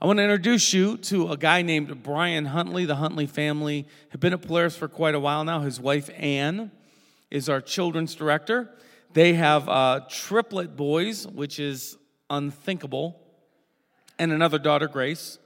I 0.00 0.06
want 0.06 0.18
to 0.18 0.22
introduce 0.22 0.72
you 0.72 0.96
to 0.98 1.32
a 1.32 1.36
guy 1.36 1.62
named 1.62 2.04
Brian 2.04 2.44
Huntley. 2.44 2.84
The 2.84 2.94
Huntley 2.94 3.26
family 3.26 3.84
have 4.10 4.20
been 4.20 4.32
at 4.32 4.42
Polaris 4.42 4.76
for 4.76 4.86
quite 4.86 5.16
a 5.16 5.18
while 5.18 5.42
now. 5.42 5.62
His 5.62 5.80
wife, 5.80 6.08
Anne, 6.16 6.70
is 7.32 7.48
our 7.48 7.60
children's 7.60 8.14
director. 8.14 8.70
They 9.12 9.32
have 9.32 9.68
uh, 9.68 10.02
triplet 10.08 10.76
boys, 10.76 11.26
which 11.26 11.58
is 11.58 11.96
unthinkable, 12.30 13.20
and 14.20 14.30
another 14.30 14.60
daughter, 14.60 14.86
Grace. 14.86 15.40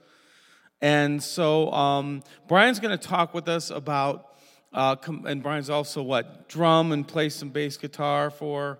And 0.83 1.23
so 1.23 1.71
um, 1.71 2.21
Brian's 2.47 2.79
going 2.79 2.95
to 2.95 3.07
talk 3.07 3.33
with 3.33 3.47
us 3.47 3.71
about, 3.71 4.35
uh, 4.71 4.97
com- 4.97 5.25
and 5.25 5.41
Brian's 5.41 5.71
also 5.71 6.03
what? 6.03 6.47
Drum 6.47 6.91
and 6.91 7.07
play 7.07 7.29
some 7.29 7.49
bass 7.49 7.75
guitar 7.75 8.29
for 8.29 8.77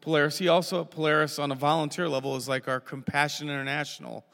Polaris. 0.00 0.38
He 0.38 0.48
also 0.48 0.80
at 0.80 0.90
Polaris 0.90 1.38
on 1.38 1.52
a 1.52 1.54
volunteer 1.54 2.08
level 2.08 2.34
is 2.34 2.48
like 2.48 2.66
our 2.66 2.80
Compassion 2.80 3.48
International 3.48 4.24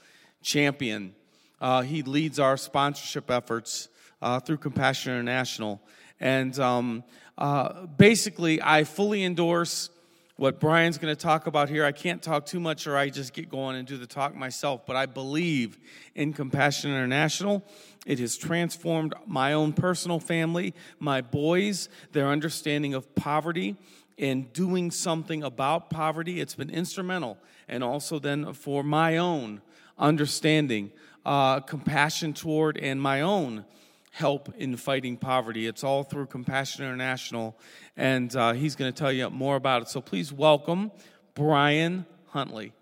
champion. 0.49 1.15
Uh, 1.61 1.83
he 1.83 2.03
leads 2.03 2.39
our 2.39 2.57
sponsorship 2.57 3.31
efforts 3.31 3.91
uh, 4.23 4.41
through 4.41 4.57
Compassion 4.57 5.13
International. 5.13 5.79
And 6.21 6.59
um, 6.59 7.05
uh, 7.37 7.85
basically, 7.85 8.61
I 8.63 8.85
fully 8.85 9.25
endorse 9.25 9.91
what 10.37 10.59
Brian's 10.59 10.97
going 10.97 11.15
to 11.15 11.21
talk 11.21 11.47
about 11.47 11.69
here. 11.69 11.85
I 11.85 11.93
can't 11.93 12.23
talk 12.23 12.47
too 12.47 12.61
much 12.61 12.87
or 12.87 12.97
I 12.97 13.11
just 13.11 13.35
get 13.35 13.51
going 13.51 13.77
and 13.77 13.87
do 13.87 13.99
the 13.99 14.07
talk 14.07 14.35
myself, 14.35 14.87
but 14.87 14.97
I 14.97 15.05
believe 15.05 15.77
in 16.15 16.33
Compassion 16.33 16.93
International. 16.93 17.63
It 18.07 18.19
has 18.21 18.39
transformed 18.39 19.15
my 19.27 19.53
own 19.53 19.75
personal 19.75 20.19
family, 20.19 20.73
my 20.99 21.21
boys, 21.21 21.91
their 22.13 22.29
understanding 22.29 22.95
of 22.95 23.15
poverty, 23.15 23.77
and 24.17 24.51
doing 24.55 24.91
something 24.91 25.43
about 25.43 25.91
poverty. 25.91 26.41
It's 26.41 26.55
been 26.55 26.71
instrumental, 26.71 27.37
and 27.69 27.85
also 27.85 28.19
then 28.19 28.55
for 28.55 28.83
my 28.83 29.19
own 29.19 29.61
understanding, 29.99 30.93
uh, 31.27 31.61
compassion 31.61 32.33
toward, 32.33 32.77
and 32.79 33.01
my 33.01 33.21
own 33.21 33.65
help 34.13 34.53
in 34.57 34.77
fighting 34.77 35.17
poverty. 35.17 35.67
It's 35.67 35.85
all 35.85 36.03
through 36.03 36.27
Compassion 36.27 36.85
International, 36.85 37.59
and 37.97 38.35
uh, 38.35 38.53
he's 38.53 38.77
going 38.77 38.93
to 38.93 38.99
tell 38.99 39.13
you 39.13 39.29
more 39.31 39.57
about 39.57 39.83
it. 39.83 39.89
So 39.89 40.01
please 40.01 40.33
welcome 40.33 40.91
Brian 41.35 42.07
Huntley. 42.29 42.73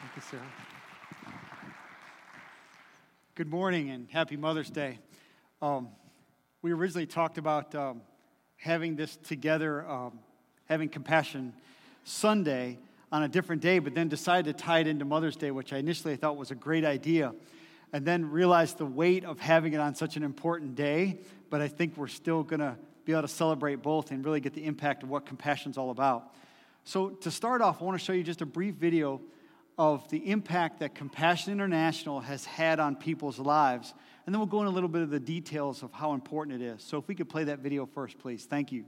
Thank 0.00 0.16
you, 0.16 0.22
Sarah. 0.22 0.42
Good 3.34 3.48
morning 3.48 3.90
and 3.90 4.08
happy 4.10 4.36
Mother's 4.36 4.68
Day. 4.68 4.98
Um, 5.62 5.88
we 6.60 6.72
originally 6.72 7.06
talked 7.06 7.38
about 7.38 7.74
um, 7.74 8.02
having 8.56 8.94
this 8.94 9.16
together, 9.16 9.88
um, 9.88 10.18
having 10.66 10.90
compassion 10.90 11.54
Sunday 12.04 12.78
on 13.12 13.22
a 13.22 13.28
different 13.28 13.62
day, 13.62 13.78
but 13.78 13.94
then 13.94 14.08
decided 14.08 14.56
to 14.56 14.64
tie 14.64 14.80
it 14.80 14.86
into 14.88 15.04
Mother's 15.04 15.36
Day, 15.36 15.50
which 15.50 15.72
I 15.72 15.78
initially 15.78 16.16
thought 16.16 16.36
was 16.36 16.50
a 16.50 16.56
great 16.56 16.84
idea 16.84 17.34
and 17.92 18.06
then 18.06 18.30
realized 18.30 18.78
the 18.78 18.86
weight 18.86 19.24
of 19.24 19.38
having 19.38 19.74
it 19.74 19.80
on 19.80 19.94
such 19.94 20.16
an 20.16 20.22
important 20.22 20.74
day. 20.74 21.20
But 21.50 21.60
I 21.60 21.68
think 21.68 21.96
we're 21.96 22.08
still 22.08 22.42
going 22.42 22.60
to 22.60 22.76
be 23.04 23.12
able 23.12 23.22
to 23.22 23.28
celebrate 23.28 23.76
both 23.76 24.10
and 24.10 24.24
really 24.24 24.40
get 24.40 24.54
the 24.54 24.64
impact 24.64 25.02
of 25.02 25.10
what 25.10 25.26
compassion's 25.26 25.76
all 25.76 25.90
about. 25.90 26.34
So, 26.84 27.10
to 27.10 27.30
start 27.30 27.60
off, 27.62 27.80
I 27.80 27.84
want 27.84 27.98
to 27.98 28.04
show 28.04 28.12
you 28.12 28.24
just 28.24 28.42
a 28.42 28.46
brief 28.46 28.74
video 28.74 29.20
of 29.78 30.08
the 30.08 30.30
impact 30.30 30.80
that 30.80 30.94
Compassion 30.94 31.52
International 31.52 32.20
has 32.20 32.44
had 32.44 32.80
on 32.80 32.96
people's 32.96 33.38
lives. 33.38 33.94
And 34.26 34.34
then 34.34 34.40
we'll 34.40 34.46
go 34.46 34.60
into 34.60 34.70
a 34.70 34.74
little 34.74 34.88
bit 34.88 35.02
of 35.02 35.10
the 35.10 35.20
details 35.20 35.82
of 35.82 35.92
how 35.92 36.14
important 36.14 36.60
it 36.60 36.64
is. 36.64 36.82
So, 36.82 36.98
if 36.98 37.06
we 37.06 37.14
could 37.14 37.28
play 37.28 37.44
that 37.44 37.60
video 37.60 37.86
first, 37.86 38.18
please. 38.18 38.46
Thank 38.46 38.72
you. 38.72 38.84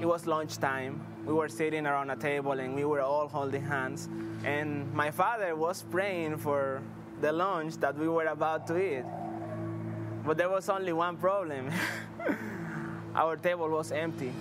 It 0.00 0.06
was 0.06 0.26
lunchtime. 0.26 0.98
We 1.26 1.34
were 1.34 1.50
sitting 1.50 1.86
around 1.86 2.08
a 2.10 2.16
table 2.16 2.52
and 2.52 2.74
we 2.74 2.86
were 2.86 3.02
all 3.02 3.28
holding 3.28 3.62
hands. 3.62 4.08
And 4.44 4.90
my 4.94 5.10
father 5.10 5.54
was 5.54 5.82
praying 5.90 6.38
for 6.38 6.80
the 7.20 7.30
lunch 7.30 7.76
that 7.80 7.98
we 7.98 8.08
were 8.08 8.24
about 8.24 8.66
to 8.68 8.78
eat. 8.78 9.04
But 10.24 10.38
there 10.38 10.48
was 10.48 10.70
only 10.70 10.94
one 10.94 11.18
problem 11.18 11.70
our 13.14 13.36
table 13.36 13.68
was 13.68 13.92
empty. 13.92 14.32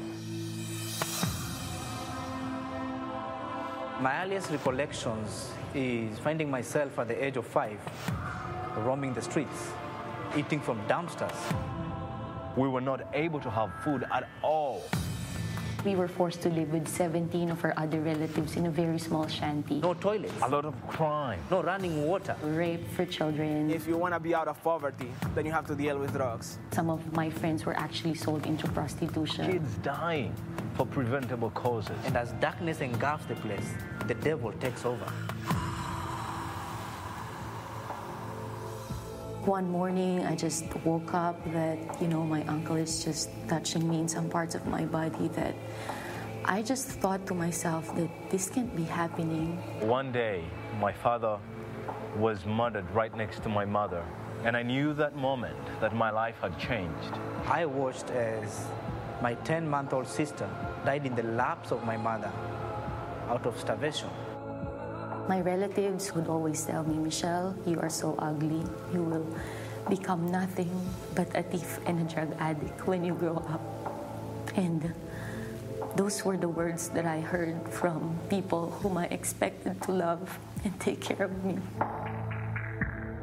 My 3.99 4.23
earliest 4.23 4.49
recollections 4.51 5.51
is 5.75 6.17
finding 6.19 6.49
myself 6.49 6.97
at 6.99 7.09
the 7.09 7.21
age 7.21 7.35
of 7.35 7.45
five, 7.45 7.79
roaming 8.77 9.13
the 9.13 9.21
streets, 9.21 9.73
eating 10.37 10.61
from 10.61 10.79
dumpsters. 10.87 11.35
We 12.55 12.69
were 12.69 12.79
not 12.79 13.01
able 13.13 13.41
to 13.41 13.49
have 13.49 13.73
food 13.83 14.05
at 14.09 14.29
all. 14.41 14.83
We 15.85 15.95
were 15.95 16.09
forced 16.09 16.41
to 16.41 16.49
live 16.49 16.73
with 16.73 16.87
17 16.89 17.49
of 17.51 17.63
our 17.63 17.73
other 17.77 18.01
relatives 18.01 18.57
in 18.57 18.65
a 18.65 18.69
very 18.69 18.99
small 18.99 19.27
shanty. 19.27 19.79
No 19.79 19.93
toilets, 19.93 20.33
A 20.43 20.49
lot 20.49 20.65
of 20.65 20.75
crime. 20.87 21.39
no 21.49 21.63
running 21.63 22.05
water. 22.05 22.35
Rape 22.43 22.85
for 22.95 23.05
children. 23.05 23.71
If 23.71 23.87
you 23.87 23.95
want 23.97 24.13
to 24.13 24.19
be 24.19 24.35
out 24.35 24.49
of 24.49 24.61
poverty, 24.61 25.09
then 25.35 25.45
you 25.45 25.53
have 25.53 25.65
to 25.67 25.75
deal 25.75 25.97
with 25.97 26.11
drugs. 26.13 26.59
Some 26.71 26.89
of 26.89 26.99
my 27.13 27.29
friends 27.29 27.65
were 27.65 27.77
actually 27.77 28.15
sold 28.15 28.45
into 28.45 28.67
prostitution. 28.67 29.49
Kids 29.51 29.75
dying 29.81 30.33
for 30.75 30.85
preventable 30.85 31.49
causes. 31.51 31.95
And 32.05 32.17
as 32.17 32.33
darkness 32.41 32.81
engulfs 32.81 33.25
the 33.25 33.35
place, 33.35 33.69
the 34.07 34.15
devil 34.15 34.51
takes 34.59 34.83
over. 34.85 35.05
One 39.45 39.71
morning, 39.71 40.25
I 40.25 40.35
just 40.35 40.65
woke 40.83 41.13
up 41.13 41.41
that, 41.53 41.77
you 42.01 42.09
know, 42.09 42.23
my 42.25 42.43
uncle 42.43 42.75
is 42.75 43.05
just 43.05 43.29
touching 43.47 43.89
me 43.89 43.99
in 43.99 44.07
some 44.09 44.29
parts 44.29 44.53
of 44.53 44.67
my 44.67 44.83
body 44.83 45.29
that 45.29 45.55
I 46.43 46.61
just 46.61 46.87
thought 46.87 47.25
to 47.27 47.33
myself 47.33 47.95
that 47.95 48.09
this 48.29 48.49
can't 48.49 48.75
be 48.75 48.83
happening. 48.83 49.55
One 49.79 50.11
day, 50.11 50.43
my 50.81 50.91
father 50.91 51.39
was 52.17 52.45
murdered 52.45 52.91
right 52.91 53.15
next 53.15 53.41
to 53.43 53.49
my 53.49 53.63
mother. 53.63 54.03
And 54.43 54.57
I 54.57 54.61
knew 54.61 54.93
that 54.95 55.15
moment 55.15 55.57
that 55.79 55.95
my 55.95 56.11
life 56.11 56.35
had 56.41 56.59
changed. 56.59 57.13
I 57.47 57.65
watched 57.65 58.09
as 58.09 58.67
my 59.21 59.35
10 59.35 59.69
month 59.69 59.93
old 59.93 60.07
sister 60.07 60.49
died 60.83 61.05
in 61.05 61.15
the 61.15 61.23
laps 61.23 61.71
of 61.71 61.85
my 61.85 61.95
mother 61.95 62.31
out 63.29 63.45
of 63.45 63.57
starvation. 63.57 64.09
My 65.29 65.41
relatives 65.41 66.11
would 66.15 66.25
always 66.25 66.65
tell 66.65 66.81
me, 66.83 66.97
Michelle, 66.97 67.55
you 67.63 67.79
are 67.81 67.89
so 67.89 68.15
ugly. 68.17 68.65
You 68.91 69.03
will 69.03 69.27
become 69.87 70.31
nothing 70.31 70.73
but 71.13 71.29
a 71.37 71.43
thief 71.43 71.77
and 71.85 72.01
a 72.01 72.11
drug 72.11 72.33
addict 72.39 72.87
when 72.87 73.05
you 73.05 73.13
grow 73.13 73.37
up. 73.37 73.61
And 74.57 74.91
those 75.95 76.25
were 76.25 76.35
the 76.35 76.49
words 76.49 76.89
that 76.97 77.05
I 77.05 77.19
heard 77.21 77.61
from 77.69 78.17
people 78.27 78.71
whom 78.81 78.97
I 78.97 79.05
expected 79.13 79.79
to 79.83 79.91
love 79.91 80.39
and 80.63 80.73
take 80.79 80.99
care 80.99 81.29
of 81.29 81.45
me. 81.45 81.59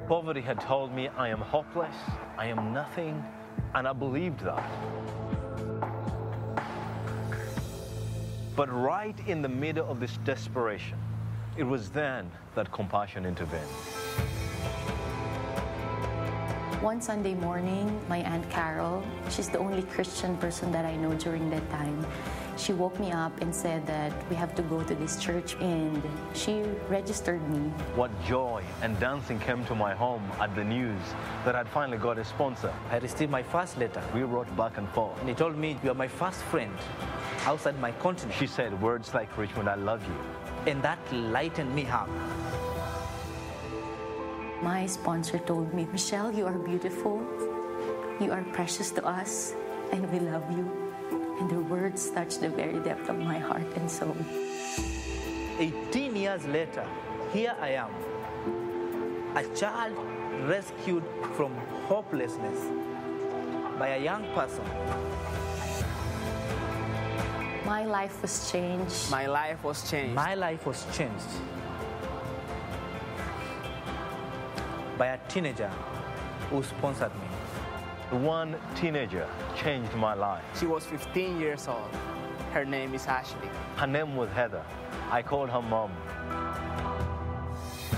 Poverty 0.06 0.43
had 0.43 0.61
told 0.61 0.95
me 0.95 1.09
I 1.19 1.27
am 1.27 1.41
hopeless, 1.41 1.97
I 2.39 2.47
am 2.47 2.72
nothing, 2.72 3.19
and 3.75 3.89
I 3.89 3.93
believed 3.93 4.47
that. 4.47 4.62
But 8.55 8.72
right 8.72 9.19
in 9.27 9.43
the 9.43 9.50
middle 9.50 9.91
of 9.91 9.99
this 9.99 10.16
desperation, 10.19 10.97
it 11.56 11.65
was 11.65 11.89
then 11.91 12.31
that 12.55 12.71
compassion 12.72 13.25
intervened. 13.25 13.62
One 16.83 17.00
Sunday 17.00 17.34
morning, 17.34 17.99
my 18.09 18.19
Aunt 18.19 18.49
Carol, 18.50 19.03
she's 19.31 19.49
the 19.49 19.59
only 19.59 19.83
Christian 19.83 20.37
person 20.37 20.71
that 20.72 20.84
I 20.84 20.95
know 20.97 21.15
during 21.15 21.49
that 21.50 21.69
time, 21.71 22.06
she 22.59 22.72
woke 22.72 22.99
me 23.00 23.11
up 23.11 23.41
and 23.41 23.55
said 23.55 23.87
that 23.87 24.12
we 24.31 24.37
have 24.37 24.55
to 24.55 24.62
go 24.62 24.83
to 24.83 24.95
this 24.95 25.22
church 25.22 25.56
and 25.56 26.03
she 26.34 26.62
registered 26.89 27.43
me. 27.50 27.71
What 27.95 28.11
joy 28.25 28.62
and 28.83 28.99
dancing 29.00 29.39
came 29.41 29.65
to 29.66 29.75
my 29.75 29.95
home 29.95 30.22
at 30.39 30.55
the 30.55 30.65
news 30.65 31.00
that 31.45 31.56
I'd 31.56 31.69
finally 31.69 31.99
got 31.99 32.19
a 32.19 32.25
sponsor. 32.25 32.72
I 32.91 32.99
received 32.99 33.31
my 33.31 33.43
first 33.43 33.78
letter, 33.78 34.03
We 34.15 34.22
wrote 34.22 34.55
back 34.56 34.77
and 34.78 34.89
forth. 34.91 35.19
and 35.21 35.28
he 35.28 35.34
told 35.34 35.56
me, 35.56 35.78
You 35.83 35.91
are 35.91 35.95
my 35.95 36.09
first 36.09 36.43
friend 36.45 36.72
outside 37.45 37.78
my 37.81 37.93
continent. 37.93 38.34
She 38.39 38.47
said 38.47 38.81
words 38.81 39.12
like, 39.12 39.37
Richmond, 39.37 39.69
I 39.69 39.75
love 39.75 40.03
you. 40.06 40.46
And 40.66 40.83
that 40.83 40.98
lightened 41.13 41.74
me 41.74 41.86
up. 41.86 42.09
My 44.63 44.86
sponsor 44.86 45.39
told 45.39 45.72
me, 45.72 45.86
Michelle, 45.92 46.33
you 46.33 46.47
are 46.47 46.59
beautiful. 46.59 47.22
You 48.21 48.33
are 48.33 48.42
precious 48.53 48.91
to 48.92 49.07
us, 49.07 49.54
and 49.92 50.10
we 50.10 50.18
love 50.18 50.51
you. 50.51 50.66
And 51.39 51.51
the 51.51 51.60
words 51.60 52.10
touched 52.10 52.41
the 52.41 52.48
very 52.48 52.80
depth 52.80 53.09
of 53.09 53.18
my 53.18 53.39
heart 53.39 53.68
and 53.77 53.91
soul. 53.91 54.16
18 55.59 56.16
years 56.16 56.45
later, 56.47 56.84
here 57.33 57.54
I 57.60 57.71
am, 57.84 57.91
a 59.36 59.45
child 59.54 59.97
rescued 60.48 61.04
from 61.34 61.54
hopelessness 61.86 62.59
by 63.78 63.89
a 63.89 63.98
young 64.03 64.24
person. 64.34 64.65
My 67.66 67.84
life 67.84 68.22
was 68.22 68.48
changed. 68.53 69.10
My 69.10 69.27
life 69.27 69.65
was 69.65 69.91
changed. 69.91 70.15
My 70.15 70.36
life 70.36 70.65
was 70.66 70.86
changed 70.97 71.27
by 74.97 75.09
a 75.09 75.18
teenager 75.27 75.68
who 76.48 76.63
sponsored 76.63 77.10
me. 77.16 78.18
One 78.18 78.54
teenager 78.77 79.28
changed 79.57 79.92
my 79.95 80.15
life. 80.15 80.45
She 80.60 80.66
was 80.66 80.86
15 80.86 81.41
years 81.41 81.66
old. 81.66 81.91
Her 82.53 82.65
name 82.65 82.95
is 82.95 83.04
Ashley. 83.09 83.51
Her 83.74 83.89
name 83.89 84.15
was 84.15 84.30
Heather. 84.30 84.62
I 85.10 85.22
called 85.22 85.51
her 85.51 85.60
mom. 85.60 85.91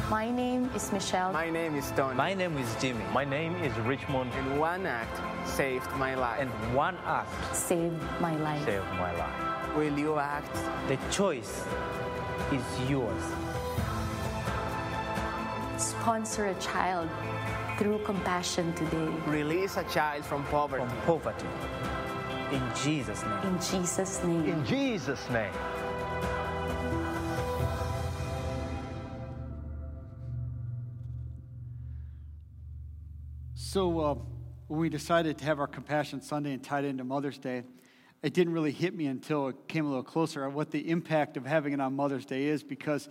My 0.09 0.31
name 0.31 0.71
is 0.75 0.91
Michelle. 0.91 1.35
My 1.35 1.51
name 1.51 1.75
is 1.75 1.93
Tony. 1.95 2.15
My 2.15 2.33
name 2.33 2.57
is 2.57 2.75
Jimmy. 2.81 3.05
My 3.13 3.27
name 3.27 3.55
is 3.57 3.77
Richmond. 3.81 4.33
and 4.33 4.59
one 4.59 4.87
act 4.87 5.21
saved 5.47 5.91
my 5.97 6.15
life. 6.15 6.41
And 6.41 6.51
one 6.75 6.97
act, 7.05 7.29
saved 7.55 8.03
my 8.19 8.35
life. 8.37 8.65
Saved 8.65 8.91
my 8.97 9.13
life. 9.13 9.48
Will 9.77 9.99
you 9.99 10.19
act? 10.19 10.55
the 10.89 10.97
choice 11.11 11.65
is 12.51 12.91
yours. 12.91 13.23
Sponsor 15.77 16.47
a 16.47 16.55
child 16.55 17.11
through 17.79 17.99
compassion 17.99 18.73
today. 18.73 19.09
Release 19.27 19.77
a 19.77 19.85
child 19.85 20.25
from 20.25 20.45
poverty. 20.45 20.85
From 20.87 20.97
poverty. 21.03 21.47
In 22.53 22.63
Jesus' 22.83 23.23
name. 23.23 23.53
In 23.53 23.61
Jesus' 23.61 24.25
name. 24.25 24.45
In 24.47 24.65
Jesus' 24.65 25.29
name. 25.29 25.53
So, 33.55 34.01
uh, 34.01 34.15
when 34.69 34.81
we 34.81 34.89
decided 34.89 35.37
to 35.39 35.45
have 35.45 35.61
our 35.61 35.67
Compassion 35.67 36.23
Sunday 36.23 36.55
and 36.55 36.65
tied 36.65 36.85
it 36.85 36.89
into 36.89 37.05
Mother's 37.05 37.37
Day, 37.37 37.65
it 38.23 38.35
didn't 38.35 38.53
really 38.53 38.73
hit 38.73 38.95
me 38.95 39.07
until 39.07 39.49
it 39.49 39.57
came 39.69 39.85
a 39.87 39.89
little 39.89 40.03
closer 40.03 40.45
on 40.45 40.55
what 40.55 40.71
the 40.71 40.91
impact 40.91 41.37
of 41.37 41.47
having 41.47 41.73
it 41.73 41.81
on 41.81 41.95
Mother's 41.95 42.27
Day 42.27 42.47
is 42.47 42.63
because 42.63 43.09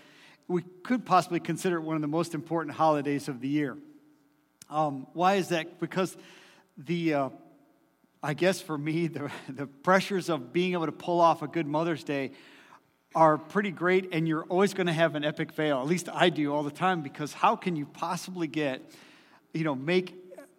we 0.48 0.63
could 0.83 1.06
possibly 1.06 1.39
consider 1.39 1.77
it 1.77 1.81
one 1.81 1.95
of 1.95 2.01
the 2.01 2.07
most 2.07 2.33
important 2.33 2.75
holidays 2.75 3.27
of 3.27 3.39
the 3.39 3.48
year. 3.48 3.77
Um, 4.69 5.07
why 5.13 5.36
is 5.36 5.50
that? 5.50 5.80
Because 5.80 6.18
the, 6.77 7.13
uh, 7.13 7.30
I 8.21 8.33
guess 8.33 8.62
for 8.62 8.77
me, 8.77 9.07
the, 9.07 9.31
the 9.48 9.68
pressures 9.68 10.30
of 10.30 10.51
being 10.51 10.74
able 10.74 10.88
to 10.88 10.92
pull 10.92 11.21
off 11.21 11.42
a 11.42 11.48
good 11.48 11.68
Mother's 11.68 12.03
Day 12.03 12.31
are 13.15 13.38
pretty 13.38 13.71
great, 13.71 14.10
and 14.12 14.27
you're 14.27 14.44
always 14.44 14.74
going 14.74 14.88
to 14.88 14.94
have 14.94 15.15
an 15.15 15.24
epic 15.24 15.53
fail. 15.53 15.80
At 15.80 15.88
least 15.88 16.10
I 16.13 16.30
do 16.30 16.53
all 16.53 16.63
the 16.63 16.69
time 16.71 17.01
because 17.01 17.33
how 17.33 17.56
can 17.56 17.75
you 17.75 17.86
possibly 17.86 18.48
get, 18.48 18.81
you 19.53 19.63
know, 19.63 19.74
make, 19.74 20.13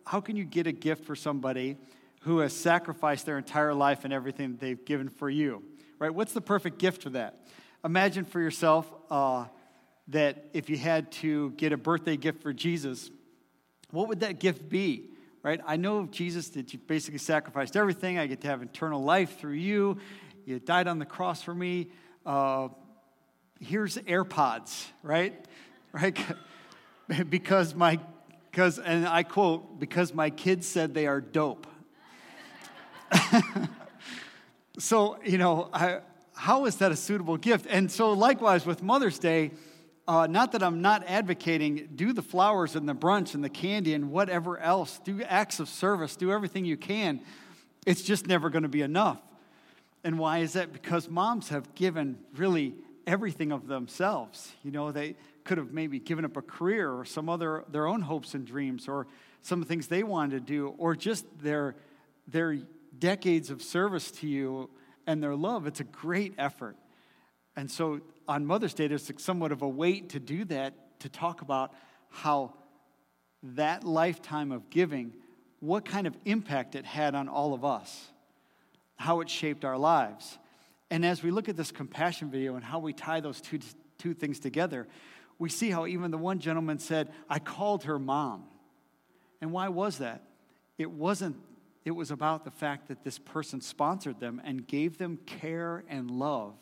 how 0.06 0.20
can 0.20 0.36
you 0.36 0.44
get 0.44 0.66
a 0.66 0.72
gift 0.72 1.04
for 1.04 1.14
somebody 1.14 1.76
who 2.20 2.38
has 2.38 2.52
sacrificed 2.52 3.26
their 3.26 3.38
entire 3.38 3.74
life 3.74 4.04
and 4.04 4.12
everything 4.12 4.52
that 4.52 4.60
they've 4.60 4.84
given 4.84 5.08
for 5.08 5.30
you, 5.30 5.62
right? 5.98 6.14
What's 6.14 6.32
the 6.32 6.40
perfect 6.40 6.78
gift 6.78 7.02
for 7.02 7.10
that? 7.10 7.46
Imagine 7.84 8.24
for 8.24 8.40
yourself 8.40 8.92
uh, 9.10 9.46
that 10.08 10.46
if 10.52 10.68
you 10.68 10.76
had 10.76 11.12
to 11.12 11.50
get 11.52 11.72
a 11.72 11.76
birthday 11.76 12.16
gift 12.16 12.42
for 12.42 12.52
Jesus, 12.52 13.10
what 13.90 14.08
would 14.08 14.20
that 14.20 14.40
gift 14.40 14.68
be? 14.68 15.10
Right? 15.42 15.60
I 15.64 15.76
know 15.76 16.06
Jesus 16.06 16.48
that 16.50 16.72
you 16.72 16.80
basically 16.80 17.18
sacrificed 17.18 17.76
everything. 17.76 18.18
I 18.18 18.26
get 18.26 18.40
to 18.40 18.48
have 18.48 18.62
eternal 18.62 19.02
life 19.02 19.38
through 19.38 19.52
you. 19.52 19.98
You 20.44 20.58
died 20.58 20.88
on 20.88 20.98
the 20.98 21.06
cross 21.06 21.42
for 21.42 21.54
me. 21.54 21.90
Uh, 22.26 22.68
here's 23.60 23.96
AirPods, 23.98 24.86
right? 25.02 25.34
Right? 25.90 26.18
because 27.30 27.74
my, 27.74 27.98
because, 28.50 28.78
and 28.78 29.08
I 29.08 29.22
quote, 29.22 29.80
because 29.80 30.12
my 30.12 30.28
kids 30.28 30.68
said 30.68 30.92
they 30.92 31.06
are 31.06 31.22
dope. 31.22 31.66
so, 34.78 35.19
you 35.25 35.38
know, 35.38 35.70
I, 35.72 36.00
how 36.34 36.66
is 36.66 36.76
that 36.76 36.93
a 36.93 36.96
suitable 36.96 37.37
gift? 37.37 37.66
And 37.69 37.90
so, 37.90 38.12
likewise, 38.12 38.64
with 38.64 38.82
Mother's 38.82 39.19
Day, 39.19 39.50
uh, 40.06 40.26
not 40.26 40.52
that 40.52 40.62
I'm 40.62 40.81
not 40.81 41.05
advocating, 41.06 41.88
do 41.94 42.12
the 42.12 42.22
flowers 42.22 42.76
and 42.76 42.88
the 42.88 42.94
brunch 42.94 43.34
and 43.34 43.44
the 43.44 43.50
candy 43.50 43.93
and 43.93 44.10
whatever 44.10 44.58
else, 44.58 45.00
do 45.05 45.22
acts 45.22 45.60
of 45.60 45.69
service, 45.69 46.16
do 46.16 46.32
everything 46.32 46.64
you 46.64 46.76
can. 46.76 47.20
It's 47.84 48.02
just 48.02 48.26
never 48.26 48.50
going 48.50 48.62
to 48.62 48.69
be 48.69 48.82
enough. 48.82 49.20
And 50.04 50.19
why 50.19 50.38
is 50.38 50.54
that? 50.54 50.72
Because 50.72 51.08
moms 51.08 51.50
have 51.50 51.75
given 51.75 52.19
really 52.37 52.75
everything 53.06 53.52
of 53.52 53.66
themselves. 53.66 54.52
You 54.62 54.70
know, 54.70 54.93
they 54.93 55.16
could 55.44 55.58
have 55.58 55.72
maybe 55.72 55.99
given 55.99 56.25
up 56.25 56.37
a 56.37 56.43
career 56.43 56.90
or 56.93 57.04
some 57.04 57.28
other, 57.28 57.64
their 57.70 57.87
own 57.87 58.02
hopes 58.02 58.34
and 58.34 58.46
dreams 58.46 58.88
or 58.88 59.06
some 59.43 59.64
things 59.64 59.88
they 59.88 60.02
wanted 60.02 60.31
to 60.31 60.40
do 60.40 60.75
or 60.78 60.94
just 60.94 61.26
their, 61.40 61.75
their 62.26 62.58
decades 62.96 63.50
of 63.50 63.62
service 63.62 64.11
to 64.12 64.29
you 64.29 64.70
and 65.06 65.23
their 65.23 65.35
love. 65.35 65.67
It's 65.67 65.81
a 65.81 65.85
great 65.85 66.35
effort. 66.38 66.76
And 67.56 67.70
so 67.70 68.00
on 68.26 68.46
Mother's 68.46 68.75
Day, 68.75 68.87
there's 68.87 69.11
somewhat 69.19 69.52
of 69.52 69.62
a 69.62 69.69
weight 69.69 70.11
to 70.11 70.20
do 70.20 70.44
that, 70.46 71.00
to 71.00 71.08
talk 71.08 71.43
about 71.43 71.73
how 72.11 72.55
that 73.43 73.85
lifetime 73.85 74.52
of 74.52 74.70
giving, 74.70 75.12
what 75.61 75.85
kind 75.85 76.06
of 76.06 76.17
impact 76.25 76.75
it 76.75 76.85
had 76.85 77.14
on 77.14 77.29
all 77.29 77.55
of 77.55 77.64
us, 77.64 78.08
how 78.96 79.20
it 79.20 79.31
shaped 79.31 79.64
our 79.64 79.79
lives. 79.79 80.38
And 80.90 81.05
as 81.05 81.23
we 81.23 81.31
look 81.31 81.49
at 81.49 81.56
this 81.56 81.70
compassion 81.70 82.31
video 82.31 82.55
and 82.55 82.64
how 82.64 82.79
we 82.79 82.93
tie 82.93 83.20
those 83.20 83.40
two, 83.40 83.58
two 83.99 84.14
things 84.14 84.38
together, 84.38 84.87
we 85.38 85.49
see 85.49 85.70
how 85.70 85.87
even 85.87 86.11
the 86.11 86.19
one 86.19 86.38
gentleman 86.38 86.79
said, 86.79 87.12
I 87.29 87.38
called 87.38 87.85
her 87.85 87.99
mom. 87.99 88.44
And 89.40 89.52
why 89.52 89.69
was 89.69 89.99
that? 89.99 90.23
It 90.79 90.90
wasn't, 90.90 91.37
it 91.84 91.92
was 91.92 92.10
about 92.10 92.44
the 92.44 92.50
fact 92.50 92.88
that 92.88 93.04
this 93.04 93.19
person 93.19 93.60
sponsored 93.60 94.20
them 94.20 94.40
and 94.44 94.66
gave 94.66 94.98
them 94.98 95.19
care 95.26 95.84
and 95.88 96.10
love 96.10 96.54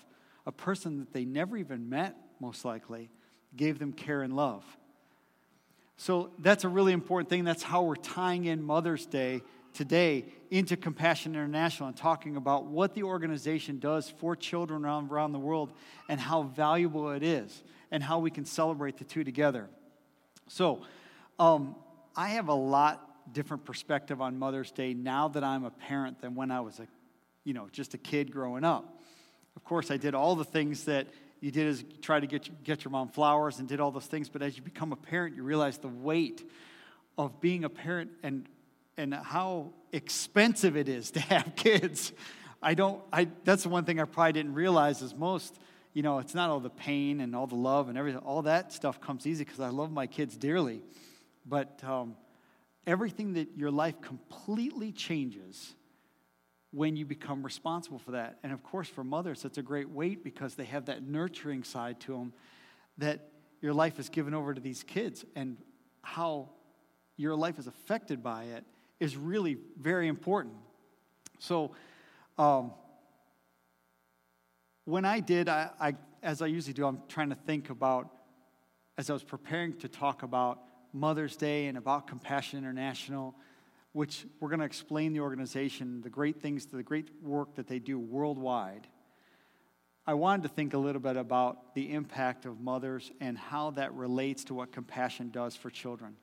a 0.46 0.52
person 0.52 0.98
that 1.00 1.12
they 1.12 1.24
never 1.24 1.56
even 1.56 1.88
met, 1.88 2.16
most 2.40 2.64
likely, 2.64 3.10
gave 3.56 3.78
them 3.78 3.92
care 3.92 4.22
and 4.22 4.34
love. 4.34 4.64
So 5.96 6.30
that's 6.38 6.64
a 6.64 6.68
really 6.68 6.92
important 6.92 7.28
thing. 7.28 7.44
That's 7.44 7.62
how 7.62 7.82
we're 7.82 7.96
tying 7.96 8.44
in 8.44 8.62
Mother's 8.62 9.06
Day 9.06 9.42
today 9.72 10.26
into 10.50 10.76
Compassion 10.76 11.32
International 11.34 11.88
and 11.88 11.96
talking 11.96 12.36
about 12.36 12.66
what 12.66 12.94
the 12.94 13.02
organization 13.02 13.78
does 13.78 14.08
for 14.08 14.36
children 14.36 14.84
around, 14.84 15.10
around 15.10 15.32
the 15.32 15.38
world 15.38 15.72
and 16.08 16.20
how 16.20 16.42
valuable 16.44 17.10
it 17.10 17.22
is 17.22 17.62
and 17.90 18.02
how 18.02 18.18
we 18.18 18.30
can 18.30 18.44
celebrate 18.44 18.98
the 18.98 19.04
two 19.04 19.24
together. 19.24 19.68
So, 20.48 20.82
um, 21.38 21.74
I 22.14 22.28
have 22.28 22.48
a 22.48 22.54
lot 22.54 23.05
different 23.32 23.64
perspective 23.64 24.20
on 24.20 24.38
Mother's 24.38 24.70
Day 24.70 24.94
now 24.94 25.28
that 25.28 25.44
I'm 25.44 25.64
a 25.64 25.70
parent 25.70 26.20
than 26.20 26.34
when 26.34 26.50
I 26.50 26.60
was 26.60 26.78
a, 26.78 26.86
you 27.44 27.54
know, 27.54 27.68
just 27.72 27.94
a 27.94 27.98
kid 27.98 28.32
growing 28.32 28.64
up. 28.64 29.00
Of 29.56 29.64
course, 29.64 29.90
I 29.90 29.96
did 29.96 30.14
all 30.14 30.36
the 30.36 30.44
things 30.44 30.84
that 30.84 31.06
you 31.40 31.50
did 31.50 31.78
you 31.78 31.84
try 32.00 32.18
to 32.18 32.26
get, 32.26 32.64
get 32.64 32.84
your 32.84 32.90
mom 32.90 33.08
flowers 33.08 33.58
and 33.58 33.68
did 33.68 33.80
all 33.80 33.90
those 33.90 34.06
things. 34.06 34.28
But 34.28 34.42
as 34.42 34.56
you 34.56 34.62
become 34.62 34.92
a 34.92 34.96
parent, 34.96 35.36
you 35.36 35.42
realize 35.42 35.78
the 35.78 35.88
weight 35.88 36.48
of 37.18 37.40
being 37.40 37.64
a 37.64 37.68
parent 37.68 38.10
and, 38.22 38.48
and 38.96 39.14
how 39.14 39.72
expensive 39.92 40.76
it 40.76 40.88
is 40.88 41.10
to 41.12 41.20
have 41.32 41.54
kids. 41.56 42.12
I 42.62 42.74
don't, 42.74 43.02
I, 43.12 43.28
that's 43.44 43.62
the 43.62 43.68
one 43.68 43.84
thing 43.84 44.00
I 44.00 44.04
probably 44.04 44.32
didn't 44.32 44.54
realize 44.54 45.02
is 45.02 45.14
most, 45.14 45.58
you 45.92 46.02
know, 46.02 46.18
it's 46.18 46.34
not 46.34 46.50
all 46.50 46.60
the 46.60 46.70
pain 46.70 47.20
and 47.20 47.36
all 47.36 47.46
the 47.46 47.54
love 47.54 47.88
and 47.88 47.98
everything. 47.98 48.20
All 48.20 48.42
that 48.42 48.72
stuff 48.72 49.00
comes 49.00 49.26
easy 49.26 49.44
because 49.44 49.60
I 49.60 49.68
love 49.68 49.92
my 49.92 50.06
kids 50.06 50.36
dearly. 50.36 50.82
But 51.44 51.80
um, 51.84 52.16
everything 52.86 53.34
that 53.34 53.56
your 53.56 53.70
life 53.70 54.00
completely 54.00 54.92
changes 54.92 55.74
when 56.70 56.96
you 56.96 57.06
become 57.06 57.42
responsible 57.42 57.98
for 57.98 58.12
that. 58.12 58.38
And 58.42 58.52
of 58.52 58.62
course, 58.62 58.88
for 58.88 59.02
mothers, 59.02 59.44
it's 59.44 59.58
a 59.58 59.62
great 59.62 59.88
weight 59.88 60.22
because 60.22 60.54
they 60.54 60.64
have 60.64 60.86
that 60.86 61.02
nurturing 61.02 61.64
side 61.64 62.00
to 62.00 62.12
them 62.12 62.32
that 62.98 63.28
your 63.60 63.72
life 63.72 63.98
is 63.98 64.08
given 64.08 64.34
over 64.34 64.54
to 64.54 64.60
these 64.60 64.82
kids. 64.82 65.24
And 65.34 65.56
how 66.02 66.50
your 67.16 67.34
life 67.34 67.58
is 67.58 67.66
affected 67.66 68.22
by 68.22 68.44
it 68.44 68.64
is 69.00 69.16
really 69.16 69.56
very 69.80 70.06
important. 70.08 70.54
So, 71.38 71.72
um, 72.38 72.72
when 74.84 75.04
I 75.04 75.20
did, 75.20 75.48
I, 75.48 75.70
I, 75.80 75.94
as 76.22 76.42
I 76.42 76.46
usually 76.46 76.74
do, 76.74 76.86
I'm 76.86 77.02
trying 77.08 77.30
to 77.30 77.34
think 77.34 77.70
about, 77.70 78.08
as 78.96 79.10
I 79.10 79.14
was 79.14 79.24
preparing 79.24 79.72
to 79.78 79.88
talk 79.88 80.22
about 80.22 80.60
Mother's 80.96 81.36
Day 81.36 81.66
and 81.66 81.78
about 81.78 82.08
Compassion 82.08 82.58
International 82.58 83.36
which 83.96 84.26
we're 84.40 84.50
going 84.50 84.60
to 84.60 84.66
explain 84.66 85.14
the 85.14 85.20
organization, 85.20 86.02
the 86.02 86.10
great 86.10 86.42
things, 86.42 86.66
the 86.66 86.82
great 86.82 87.08
work 87.22 87.54
that 87.54 87.66
they 87.66 87.78
do 87.78 87.98
worldwide. 87.98 88.86
I 90.06 90.12
wanted 90.12 90.42
to 90.42 90.48
think 90.50 90.74
a 90.74 90.78
little 90.78 91.00
bit 91.00 91.16
about 91.16 91.74
the 91.74 91.94
impact 91.94 92.44
of 92.44 92.60
mothers 92.60 93.10
and 93.22 93.38
how 93.38 93.70
that 93.70 93.94
relates 93.94 94.44
to 94.44 94.54
what 94.54 94.70
compassion 94.70 95.30
does 95.30 95.56
for 95.56 95.70
children. 95.70 96.16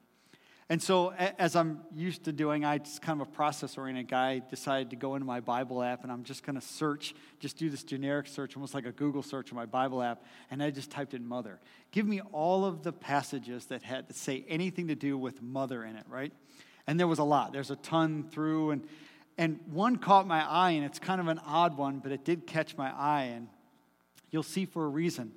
And 0.70 0.82
so, 0.82 1.12
as 1.12 1.58
I'm 1.58 1.82
used 1.94 2.24
to 2.24 2.32
doing, 2.32 2.64
I 2.64 2.78
just 2.78 3.02
kind 3.02 3.20
of 3.20 3.28
a 3.28 3.32
process 3.32 3.78
oriented 3.78 4.08
guy, 4.08 4.42
decided 4.50 4.92
to 4.92 4.96
go 4.96 5.16
into 5.16 5.26
my 5.26 5.42
Bible 5.42 5.84
app 5.84 6.04
and 6.04 6.12
I'm 6.12 6.24
just 6.24 6.46
going 6.46 6.56
to 6.56 6.66
search, 6.66 7.14
just 7.40 7.58
do 7.58 7.70
this 7.70 7.84
generic 7.84 8.28
search, 8.28 8.56
almost 8.56 8.74
like 8.74 8.86
a 8.86 8.92
Google 8.94 9.24
search 9.24 9.52
on 9.52 9.58
my 9.58 9.66
Bible 9.66 10.02
app. 10.02 10.24
And 10.50 10.64
I 10.64 10.72
just 10.72 10.90
typed 10.90 11.14
in 11.14 11.28
mother. 11.28 11.60
Give 11.92 12.08
me 12.08 12.22
all 12.32 12.64
of 12.64 12.82
the 12.82 12.94
passages 12.94 13.66
that 13.66 13.84
had 13.84 14.08
to 14.08 14.14
say 14.14 14.46
anything 14.48 14.88
to 14.88 14.96
do 14.96 15.18
with 15.18 15.42
mother 15.42 15.84
in 15.84 15.98
it, 15.98 16.06
right? 16.08 16.32
And 16.88 16.98
there 16.98 17.08
was 17.08 17.20
a 17.20 17.24
lot. 17.24 17.52
There's 17.52 17.72
a 17.72 17.76
ton 17.76 18.24
through. 18.32 18.72
And, 18.72 18.88
and 19.38 19.60
one 19.70 19.98
caught 19.98 20.28
my 20.28 20.44
eye, 20.44 20.72
and 20.72 20.86
it's 20.86 21.00
kind 21.00 21.20
of 21.20 21.28
an 21.28 21.40
odd 21.46 21.78
one, 21.78 22.00
but 22.00 22.12
it 22.14 22.24
did 22.24 22.48
catch 22.48 22.78
my 22.78 22.92
eye. 22.92 23.34
And 23.36 23.50
you'll 24.32 24.44
see 24.44 24.66
for 24.66 24.86
a 24.86 24.90
reason. 24.90 25.34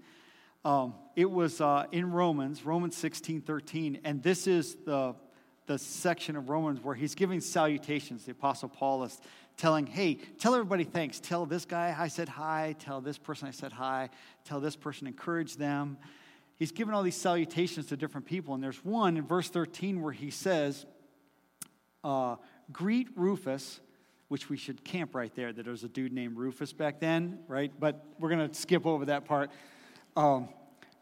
Um, 0.65 0.95
it 1.15 1.31
was 1.31 1.61
uh, 1.61 1.87
in 1.93 2.11
Romans, 2.11 2.65
Romans 2.65 2.97
16 2.97 3.43
13. 3.43 4.01
And 4.05 4.23
this 4.23 4.47
is 4.47 4.77
the, 4.85 5.15
the 5.67 5.79
section 5.79 6.37
of 6.37 6.49
Romans 6.49 6.83
where 6.83 6.95
he's 6.95 7.15
giving 7.15 7.41
salutations. 7.41 8.25
The 8.25 8.33
Apostle 8.33 8.69
Paul 8.69 9.05
is 9.05 9.21
telling, 9.57 9.87
hey, 9.87 10.15
tell 10.39 10.55
everybody 10.55 10.85
thanks. 10.85 11.21
Tell 11.21 11.47
this 11.47 11.65
guy 11.65 11.95
I 11.99 12.09
said 12.09 12.29
hi. 12.29 12.75
Tell 12.79 13.01
this 13.01 13.19
person 13.19 13.49
I 13.49 13.53
said 13.53 13.73
hi. 13.73 14.11
Tell 14.45 14.61
this 14.61 14.77
person, 14.77 15.07
encourage 15.07 15.57
them. 15.57 15.99
He's 16.57 16.73
given 16.73 16.95
all 16.95 17.03
these 17.03 17.17
salutations 17.17 17.87
to 17.87 17.97
different 17.97 18.27
people. 18.27 18.55
And 18.55 18.63
there's 18.63 18.83
one 18.85 19.17
in 19.17 19.27
verse 19.27 19.51
13 19.51 20.01
where 20.01 20.13
he 20.13 20.31
says, 20.31 20.87
uh, 22.03 22.37
Greet 22.73 23.09
Rufus, 23.15 23.81
which 24.29 24.49
we 24.49 24.57
should 24.57 24.83
camp 24.83 25.15
right 25.15 25.35
there, 25.35 25.53
that 25.53 25.63
there 25.63 25.71
was 25.71 25.85
a 25.85 25.89
dude 25.89 26.13
named 26.13 26.37
Rufus 26.37 26.73
back 26.73 26.99
then, 26.99 27.41
right? 27.47 27.73
But 27.79 28.05
we're 28.19 28.31
going 28.31 28.49
to 28.49 28.55
skip 28.55 28.87
over 28.87 29.05
that 29.07 29.25
part. 29.27 29.51
Um, 30.17 30.49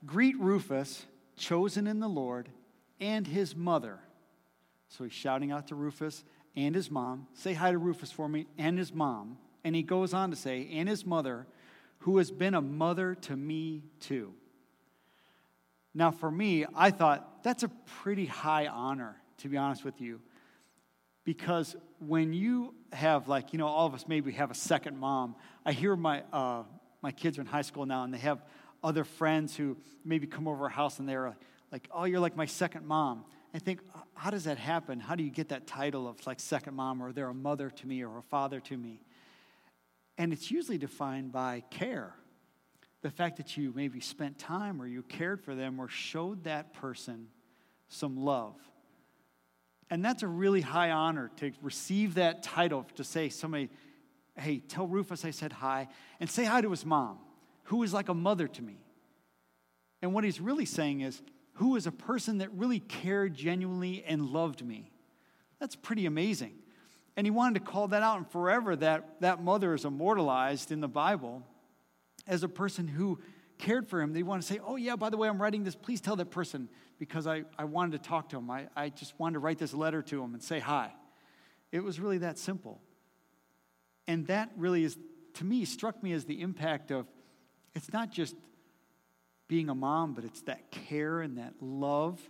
Greet 0.05 0.39
Rufus, 0.39 1.07
chosen 1.37 1.87
in 1.87 2.01
the 2.01 2.09
Lord, 2.09 2.49
and 3.01 3.27
his 3.27 3.55
mother. 3.55 4.01
So 4.89 5.05
he's 5.05 5.13
shouting 5.13 5.53
out 5.53 5.69
to 5.69 5.75
Rufus 5.75 6.25
and 6.57 6.75
his 6.75 6.91
mom. 6.91 7.27
Say 7.35 7.55
hi 7.55 7.71
to 7.71 7.79
Rufus 7.79 8.13
for 8.13 8.29
me 8.29 8.47
and 8.59 8.79
his 8.79 8.93
mom. 8.93 9.39
And 9.65 9.75
he 9.75 9.83
goes 9.83 10.13
on 10.13 10.31
to 10.31 10.37
say, 10.37 10.69
and 10.73 10.89
his 10.89 11.07
mother, 11.07 11.47
who 12.01 12.19
has 12.19 12.31
been 12.31 12.55
a 12.55 12.61
mother 12.61 13.15
to 13.15 13.37
me 13.37 13.85
too. 14.01 14.35
Now, 15.95 16.11
for 16.11 16.31
me, 16.31 16.67
I 16.75 16.91
thought 16.91 17.43
that's 17.45 17.63
a 17.63 17.69
pretty 17.69 18.27
high 18.27 18.67
honor, 18.67 19.17
to 19.39 19.49
be 19.49 19.57
honest 19.57 19.85
with 19.85 20.01
you. 20.01 20.21
Because 21.25 21.77
when 22.01 22.33
you 22.33 22.75
have, 22.93 23.29
like, 23.29 23.53
you 23.53 23.59
know, 23.59 23.69
all 23.69 23.87
of 23.87 23.95
us 23.95 24.05
maybe 24.07 24.33
have 24.33 24.51
a 24.51 24.55
second 24.55 24.99
mom. 24.99 25.37
I 25.65 25.73
hear 25.73 25.97
my, 25.97 26.23
uh, 26.33 26.65
my 27.01 27.13
kids 27.13 27.39
are 27.39 27.41
in 27.41 27.47
high 27.47 27.63
school 27.63 27.87
now, 27.87 28.03
and 28.03 28.13
they 28.13 28.19
have 28.19 28.43
other 28.85 29.03
friends 29.03 29.57
who 29.57 29.77
maybe 30.05 30.29
come 30.29 30.47
over 30.47 30.65
our 30.65 30.71
house 30.71 31.01
and 31.01 31.09
they're 31.09 31.35
like, 31.73 31.89
oh, 31.91 32.05
you're 32.05 32.21
like 32.21 32.37
my 32.37 32.47
second 32.47 32.87
mom. 32.87 33.25
I 33.53 33.59
think, 33.59 33.81
how 34.15 34.31
does 34.31 34.45
that 34.45 34.59
happen? 34.59 35.01
How 35.01 35.15
do 35.15 35.25
you 35.25 35.31
get 35.31 35.49
that 35.49 35.67
title 35.67 36.07
of 36.07 36.25
like 36.27 36.39
second 36.39 36.75
mom, 36.75 37.03
or 37.03 37.13
they're 37.13 37.29
a 37.29 37.35
mother 37.35 37.71
to 37.71 37.87
me, 37.87 38.05
or 38.05 38.19
a 38.19 38.23
father 38.23 38.61
to 38.61 38.77
me? 38.77 39.01
And 40.19 40.33
it's 40.33 40.51
usually 40.51 40.79
defined 40.79 41.33
by 41.33 41.65
care. 41.71 42.15
The 43.03 43.11
fact 43.11 43.37
that 43.39 43.57
you 43.57 43.73
maybe 43.75 44.01
spent 44.01 44.39
time 44.39 44.81
or 44.81 44.87
you 44.87 45.03
cared 45.03 45.41
for 45.43 45.55
them 45.55 45.81
or 45.81 45.89
showed 45.89 46.45
that 46.45 46.73
person 46.75 47.29
some 47.89 48.17
love. 48.17 48.55
And 49.91 50.05
that's 50.05 50.23
a 50.23 50.29
really 50.29 50.63
high 50.63 50.91
honor 50.91 51.31
to 51.37 51.53
receive 51.63 52.15
that 52.15 52.43
title, 52.43 52.87
to 52.97 53.05
say 53.05 53.29
somebody, 53.29 53.69
hey, 54.37 54.59
tell 54.59 54.87
Rufus 54.87 55.25
I 55.25 55.31
said 55.31 55.53
hi, 55.53 55.89
and 56.19 56.29
say 56.29 56.45
hi 56.45 56.61
to 56.61 56.71
his 56.71 56.85
mom, 56.85 57.19
who 57.65 57.83
is 57.83 57.93
like 57.93 58.09
a 58.09 58.15
mother 58.15 58.49
to 58.49 58.63
me. 58.63 58.79
And 60.03 60.13
what 60.13 60.25
he's 60.25 60.41
really 60.41 60.67
saying 60.67 61.01
is, 61.01 61.23
who 61.55 61.77
is 61.77 61.87
a 61.87 61.93
person 61.93 62.39
that 62.39 62.53
really 62.53 62.81
cared 62.81 63.35
genuinely 63.35 64.05
and 64.07 64.27
loved 64.31 64.65
me. 64.65 64.91
That's 65.61 65.77
pretty 65.77 66.07
amazing. 66.07 66.55
And 67.17 67.27
he 67.27 67.31
wanted 67.31 67.65
to 67.65 67.71
call 67.71 67.89
that 67.89 68.03
out, 68.03 68.19
and 68.19 68.31
forever 68.31 68.75
that, 68.77 69.21
that 69.21 69.43
mother 69.43 69.73
is 69.73 69.85
immortalized 69.85 70.73
in 70.73 70.81
the 70.81 70.89
Bible 70.89 71.43
as 72.27 72.43
a 72.43 72.49
person 72.49 72.89
who 72.89 73.21
cared 73.59 73.87
for 73.87 74.01
him. 74.01 74.13
They 74.13 74.25
want 74.25 74.43
to 74.43 74.49
say, 74.49 74.59
Oh, 74.65 74.75
yeah, 74.75 74.97
by 74.97 75.11
the 75.11 75.17
way, 75.17 75.29
I'm 75.29 75.41
writing 75.41 75.63
this. 75.63 75.77
Please 75.77 76.01
tell 76.01 76.17
that 76.17 76.33
person 76.33 76.69
because 76.99 77.27
I, 77.27 77.45
I 77.57 77.65
wanted 77.65 78.03
to 78.03 78.09
talk 78.09 78.31
to 78.31 78.39
him. 78.39 78.51
I, 78.51 78.67
I 78.75 78.89
just 78.89 79.19
wanted 79.19 79.35
to 79.35 79.39
write 79.39 79.59
this 79.59 79.73
letter 79.73 80.03
to 80.03 80.23
him 80.23 80.35
and 80.35 80.43
say 80.43 80.59
hi. 80.59 80.93
It 81.71 81.85
was 81.85 82.01
really 82.01 82.19
that 82.19 82.37
simple. 82.39 82.81
And 84.09 84.27
that 84.27 84.51
really 84.57 84.85
is, 84.85 84.99
to 85.35 85.45
me, 85.45 85.65
struck 85.65 86.03
me 86.03 86.13
as 86.13 86.25
the 86.25 86.41
impact 86.41 86.91
of 86.91 87.07
it's 87.75 87.93
not 87.93 88.11
just 88.11 88.35
being 89.49 89.69
a 89.69 89.75
mom, 89.75 90.15
but 90.15 90.25
it's 90.25 90.43
that 90.43 90.71
care 90.71 91.21
and 91.21 91.39
that 91.39 91.55
love 91.61 92.21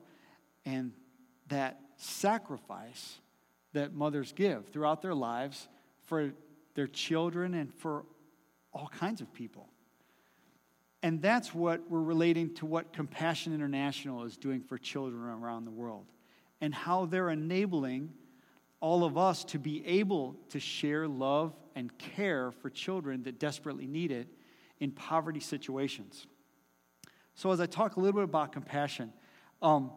and 0.65 0.93
that 1.49 1.81
sacrifice 1.97 3.21
that 3.73 3.93
mothers 3.93 4.33
give 4.33 4.67
throughout 4.69 5.03
their 5.03 5.15
lives 5.15 5.69
for 6.07 6.33
their 6.75 6.87
children 6.87 7.55
and 7.55 7.73
for 7.75 8.05
all 8.73 8.89
kinds 8.89 9.21
of 9.21 9.33
people. 9.33 9.69
And 11.03 11.21
that's 11.21 11.55
what 11.55 11.83
we're 11.91 12.03
relating 12.03 12.55
to 12.55 12.67
what 12.67 12.93
Compassion 12.93 13.55
International 13.55 14.25
is 14.25 14.37
doing 14.37 14.63
for 14.63 14.79
children 14.79 15.23
around 15.23 15.67
the 15.67 15.71
world 15.71 16.07
and 16.61 16.75
how 16.75 17.05
they're 17.05 17.31
enabling 17.31 18.13
all 18.81 19.05
of 19.05 19.19
us 19.19 19.45
to 19.45 19.59
be 19.59 19.87
able 19.87 20.35
to 20.51 20.59
share 20.59 21.07
love 21.07 21.53
and 21.75 21.97
care 21.99 22.53
for 22.53 22.71
children 22.71 23.23
that 23.25 23.39
desperately 23.39 23.87
need 23.87 24.11
it 24.11 24.29
in 24.81 24.91
poverty 24.91 25.41
situations. 25.41 26.27
So, 27.35 27.51
as 27.51 27.61
I 27.61 27.67
talk 27.67 27.97
a 27.97 28.01
little 28.01 28.21
bit 28.21 28.25
about 28.25 28.53
compassion, 28.53 29.13
um, 29.61 29.91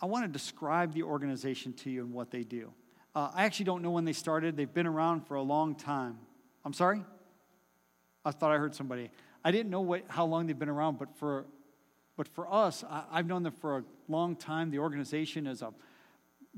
I 0.00 0.06
want 0.06 0.24
to 0.24 0.28
describe 0.28 0.94
the 0.94 1.02
organization 1.02 1.72
to 1.74 1.90
you 1.90 2.02
and 2.02 2.12
what 2.12 2.30
they 2.30 2.42
do. 2.42 2.72
Uh, 3.14 3.30
I 3.34 3.44
actually 3.44 3.66
don't 3.66 3.82
know 3.82 3.90
when 3.90 4.04
they 4.04 4.12
started. 4.12 4.56
They've 4.56 4.72
been 4.72 4.86
around 4.86 5.26
for 5.26 5.34
a 5.34 5.42
long 5.42 5.74
time. 5.74 6.18
I'm 6.64 6.72
sorry? 6.72 7.04
I 8.24 8.30
thought 8.30 8.52
I 8.52 8.58
heard 8.58 8.74
somebody. 8.74 9.10
I 9.44 9.50
didn't 9.50 9.70
know 9.70 9.80
what, 9.80 10.04
how 10.08 10.24
long 10.24 10.46
they've 10.46 10.58
been 10.58 10.68
around, 10.68 10.98
but 10.98 11.16
for, 11.16 11.46
but 12.16 12.28
for 12.28 12.52
us, 12.52 12.84
I, 12.88 13.04
I've 13.10 13.26
known 13.26 13.42
them 13.42 13.52
for 13.52 13.78
a 13.78 13.84
long 14.08 14.36
time. 14.36 14.70
The 14.70 14.78
organization 14.78 15.46
is 15.46 15.62
a 15.62 15.72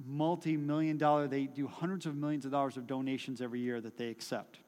multi 0.04 0.56
million 0.56 0.98
dollar, 0.98 1.28
they 1.28 1.46
do 1.46 1.66
hundreds 1.66 2.06
of 2.06 2.16
millions 2.16 2.44
of 2.44 2.50
dollars 2.50 2.76
of 2.76 2.86
donations 2.86 3.40
every 3.40 3.60
year 3.60 3.80
that 3.80 3.96
they 3.96 4.08
accept. 4.08 4.58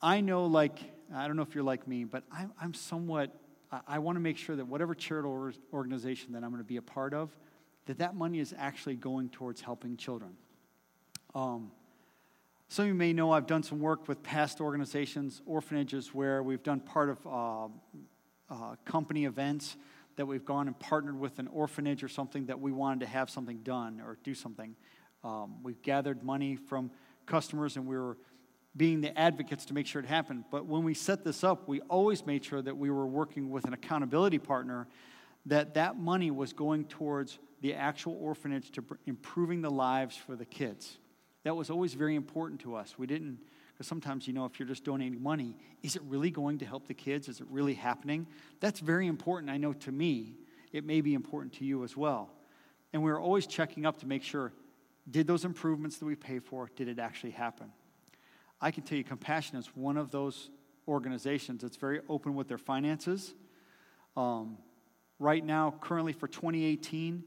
I 0.00 0.20
know, 0.20 0.46
like, 0.46 0.78
I 1.14 1.26
don't 1.26 1.36
know 1.36 1.42
if 1.42 1.54
you're 1.54 1.64
like 1.64 1.88
me, 1.88 2.04
but 2.04 2.22
I'm, 2.30 2.52
I'm 2.60 2.74
somewhat, 2.74 3.34
I, 3.72 3.80
I 3.88 3.98
want 3.98 4.16
to 4.16 4.20
make 4.20 4.36
sure 4.36 4.54
that 4.56 4.66
whatever 4.66 4.94
charitable 4.94 5.52
organization 5.72 6.32
that 6.32 6.44
I'm 6.44 6.50
going 6.50 6.62
to 6.62 6.68
be 6.68 6.76
a 6.76 6.82
part 6.82 7.14
of, 7.14 7.36
that 7.86 7.98
that 7.98 8.14
money 8.14 8.38
is 8.38 8.54
actually 8.56 8.94
going 8.94 9.28
towards 9.30 9.60
helping 9.60 9.96
children. 9.96 10.32
Um, 11.34 11.72
some 12.68 12.84
of 12.84 12.88
you 12.88 12.94
may 12.94 13.12
know 13.12 13.32
I've 13.32 13.46
done 13.46 13.62
some 13.62 13.80
work 13.80 14.08
with 14.08 14.22
past 14.22 14.60
organizations, 14.60 15.40
orphanages, 15.46 16.14
where 16.14 16.42
we've 16.42 16.62
done 16.62 16.80
part 16.80 17.08
of 17.08 17.26
uh, 17.26 17.68
uh, 18.50 18.76
company 18.84 19.24
events 19.24 19.76
that 20.16 20.26
we've 20.26 20.44
gone 20.44 20.66
and 20.66 20.78
partnered 20.78 21.18
with 21.18 21.38
an 21.38 21.48
orphanage 21.48 22.04
or 22.04 22.08
something 22.08 22.46
that 22.46 22.60
we 22.60 22.70
wanted 22.70 23.00
to 23.00 23.06
have 23.06 23.30
something 23.30 23.58
done 23.58 24.02
or 24.04 24.18
do 24.22 24.34
something. 24.34 24.76
Um, 25.24 25.62
we've 25.62 25.80
gathered 25.80 26.22
money 26.22 26.56
from 26.56 26.90
customers 27.24 27.76
and 27.76 27.86
we 27.86 27.96
were 27.96 28.18
being 28.78 29.00
the 29.00 29.16
advocates 29.18 29.66
to 29.66 29.74
make 29.74 29.86
sure 29.86 30.00
it 30.00 30.06
happened. 30.06 30.44
But 30.50 30.66
when 30.66 30.84
we 30.84 30.94
set 30.94 31.24
this 31.24 31.44
up, 31.44 31.68
we 31.68 31.80
always 31.82 32.24
made 32.24 32.44
sure 32.44 32.62
that 32.62 32.76
we 32.76 32.90
were 32.90 33.06
working 33.06 33.50
with 33.50 33.64
an 33.64 33.74
accountability 33.74 34.38
partner, 34.38 34.86
that 35.46 35.74
that 35.74 35.98
money 35.98 36.30
was 36.30 36.52
going 36.52 36.84
towards 36.84 37.38
the 37.60 37.74
actual 37.74 38.16
orphanage 38.20 38.70
to 38.72 38.84
improving 39.06 39.60
the 39.60 39.70
lives 39.70 40.16
for 40.16 40.36
the 40.36 40.44
kids. 40.44 40.98
That 41.42 41.56
was 41.56 41.70
always 41.70 41.94
very 41.94 42.14
important 42.14 42.60
to 42.60 42.76
us. 42.76 42.94
We 42.96 43.08
didn't, 43.08 43.40
because 43.72 43.88
sometimes, 43.88 44.28
you 44.28 44.32
know, 44.32 44.44
if 44.44 44.58
you're 44.58 44.68
just 44.68 44.84
donating 44.84 45.20
money, 45.20 45.56
is 45.82 45.96
it 45.96 46.02
really 46.06 46.30
going 46.30 46.58
to 46.58 46.64
help 46.64 46.86
the 46.86 46.94
kids? 46.94 47.28
Is 47.28 47.40
it 47.40 47.46
really 47.50 47.74
happening? 47.74 48.28
That's 48.60 48.80
very 48.80 49.08
important. 49.08 49.50
I 49.50 49.56
know 49.56 49.72
to 49.72 49.92
me, 49.92 50.34
it 50.72 50.84
may 50.84 51.00
be 51.00 51.14
important 51.14 51.52
to 51.54 51.64
you 51.64 51.82
as 51.82 51.96
well. 51.96 52.30
And 52.92 53.02
we 53.02 53.10
we're 53.10 53.20
always 53.20 53.46
checking 53.46 53.86
up 53.86 53.98
to 54.00 54.06
make 54.06 54.22
sure 54.22 54.52
did 55.10 55.26
those 55.26 55.44
improvements 55.44 55.96
that 55.98 56.04
we 56.04 56.14
pay 56.14 56.38
for, 56.38 56.70
did 56.76 56.86
it 56.86 56.98
actually 56.98 57.30
happen? 57.30 57.72
I 58.60 58.70
can 58.70 58.82
tell 58.82 58.98
you, 58.98 59.04
Compassion 59.04 59.56
is 59.56 59.66
one 59.74 59.96
of 59.96 60.10
those 60.10 60.50
organizations 60.86 61.62
that's 61.62 61.76
very 61.76 62.00
open 62.08 62.34
with 62.34 62.48
their 62.48 62.58
finances. 62.58 63.34
Um, 64.16 64.58
right 65.18 65.44
now, 65.44 65.74
currently 65.80 66.12
for 66.12 66.26
2018, 66.26 67.22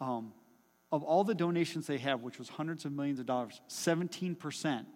um, 0.00 0.32
of 0.92 1.02
all 1.02 1.24
the 1.24 1.34
donations 1.34 1.86
they 1.86 1.98
have, 1.98 2.22
which 2.22 2.38
was 2.38 2.48
hundreds 2.48 2.84
of 2.84 2.92
millions 2.92 3.18
of 3.18 3.26
dollars, 3.26 3.60
17% 3.68 4.86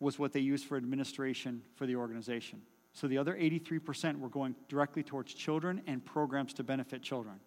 was 0.00 0.18
what 0.18 0.32
they 0.32 0.40
used 0.40 0.66
for 0.66 0.76
administration 0.76 1.62
for 1.76 1.86
the 1.86 1.96
organization. 1.96 2.60
So 2.92 3.08
the 3.08 3.18
other 3.18 3.34
83% 3.34 4.20
were 4.20 4.28
going 4.28 4.54
directly 4.68 5.02
towards 5.02 5.32
children 5.32 5.82
and 5.86 6.04
programs 6.04 6.52
to 6.54 6.64
benefit 6.64 7.02
children. 7.02 7.40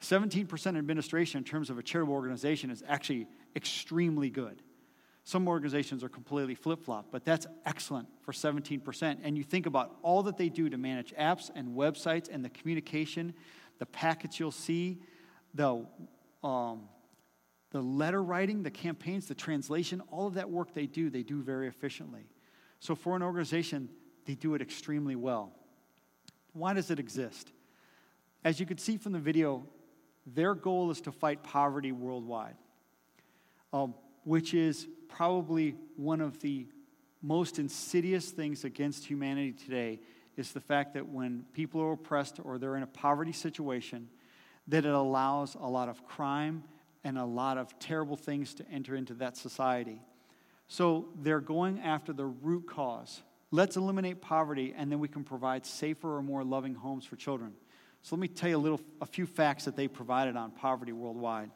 17% 0.00 0.78
administration 0.78 1.38
in 1.38 1.44
terms 1.44 1.70
of 1.70 1.78
a 1.78 1.82
charitable 1.82 2.14
organization 2.14 2.70
is 2.70 2.82
actually 2.86 3.26
extremely 3.54 4.30
good. 4.30 4.62
Some 5.28 5.46
organizations 5.46 6.02
are 6.02 6.08
completely 6.08 6.54
flip 6.54 6.82
flop, 6.82 7.08
but 7.10 7.22
that's 7.22 7.46
excellent 7.66 8.08
for 8.22 8.32
17%. 8.32 9.18
And 9.22 9.36
you 9.36 9.44
think 9.44 9.66
about 9.66 9.94
all 10.00 10.22
that 10.22 10.38
they 10.38 10.48
do 10.48 10.70
to 10.70 10.78
manage 10.78 11.12
apps 11.16 11.50
and 11.54 11.76
websites 11.76 12.30
and 12.32 12.42
the 12.42 12.48
communication, 12.48 13.34
the 13.78 13.84
packets 13.84 14.40
you'll 14.40 14.50
see, 14.50 15.02
the, 15.52 15.84
um, 16.42 16.88
the 17.72 17.82
letter 17.82 18.22
writing, 18.22 18.62
the 18.62 18.70
campaigns, 18.70 19.26
the 19.26 19.34
translation, 19.34 20.00
all 20.10 20.28
of 20.28 20.32
that 20.32 20.48
work 20.48 20.72
they 20.72 20.86
do, 20.86 21.10
they 21.10 21.24
do 21.24 21.42
very 21.42 21.68
efficiently. 21.68 22.24
So 22.80 22.94
for 22.94 23.14
an 23.14 23.22
organization, 23.22 23.90
they 24.24 24.34
do 24.34 24.54
it 24.54 24.62
extremely 24.62 25.14
well. 25.14 25.52
Why 26.54 26.72
does 26.72 26.90
it 26.90 26.98
exist? 26.98 27.52
As 28.44 28.58
you 28.58 28.64
could 28.64 28.80
see 28.80 28.96
from 28.96 29.12
the 29.12 29.18
video, 29.18 29.66
their 30.24 30.54
goal 30.54 30.90
is 30.90 31.02
to 31.02 31.12
fight 31.12 31.42
poverty 31.42 31.92
worldwide. 31.92 32.56
Um, 33.74 33.92
which 34.24 34.52
is 34.52 34.86
probably 35.08 35.76
one 35.96 36.20
of 36.20 36.40
the 36.40 36.66
most 37.22 37.58
insidious 37.58 38.30
things 38.30 38.64
against 38.64 39.04
humanity 39.04 39.52
today 39.52 40.00
is 40.36 40.52
the 40.52 40.60
fact 40.60 40.94
that 40.94 41.08
when 41.08 41.44
people 41.52 41.80
are 41.80 41.92
oppressed 41.92 42.38
or 42.44 42.58
they're 42.58 42.76
in 42.76 42.82
a 42.82 42.88
poverty 42.88 43.32
situation 43.32 44.08
that 44.68 44.84
it 44.84 44.94
allows 44.94 45.56
a 45.56 45.66
lot 45.66 45.88
of 45.88 46.06
crime 46.06 46.62
and 47.02 47.18
a 47.18 47.24
lot 47.24 47.58
of 47.58 47.76
terrible 47.78 48.16
things 48.16 48.54
to 48.54 48.70
enter 48.70 48.94
into 48.94 49.14
that 49.14 49.36
society. 49.36 50.00
So 50.68 51.08
they're 51.22 51.40
going 51.40 51.80
after 51.80 52.12
the 52.12 52.26
root 52.26 52.68
cause. 52.68 53.22
Let's 53.50 53.76
eliminate 53.76 54.20
poverty, 54.20 54.74
and 54.76 54.92
then 54.92 54.98
we 54.98 55.08
can 55.08 55.24
provide 55.24 55.64
safer 55.64 56.16
or 56.16 56.22
more 56.22 56.44
loving 56.44 56.74
homes 56.74 57.06
for 57.06 57.16
children. 57.16 57.54
So 58.02 58.14
let 58.14 58.20
me 58.20 58.28
tell 58.28 58.50
you 58.50 58.56
a 58.56 58.58
little, 58.58 58.80
a 59.00 59.06
few 59.06 59.24
facts 59.24 59.64
that 59.64 59.74
they 59.74 59.88
provided 59.88 60.36
on 60.36 60.50
poverty 60.50 60.92
worldwide. 60.92 61.50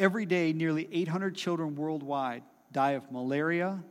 Every 0.00 0.24
day, 0.24 0.54
nearly 0.54 0.88
800 0.90 1.36
children 1.36 1.76
worldwide 1.76 2.42
die 2.72 2.92
of 2.92 3.12
malaria, 3.12 3.84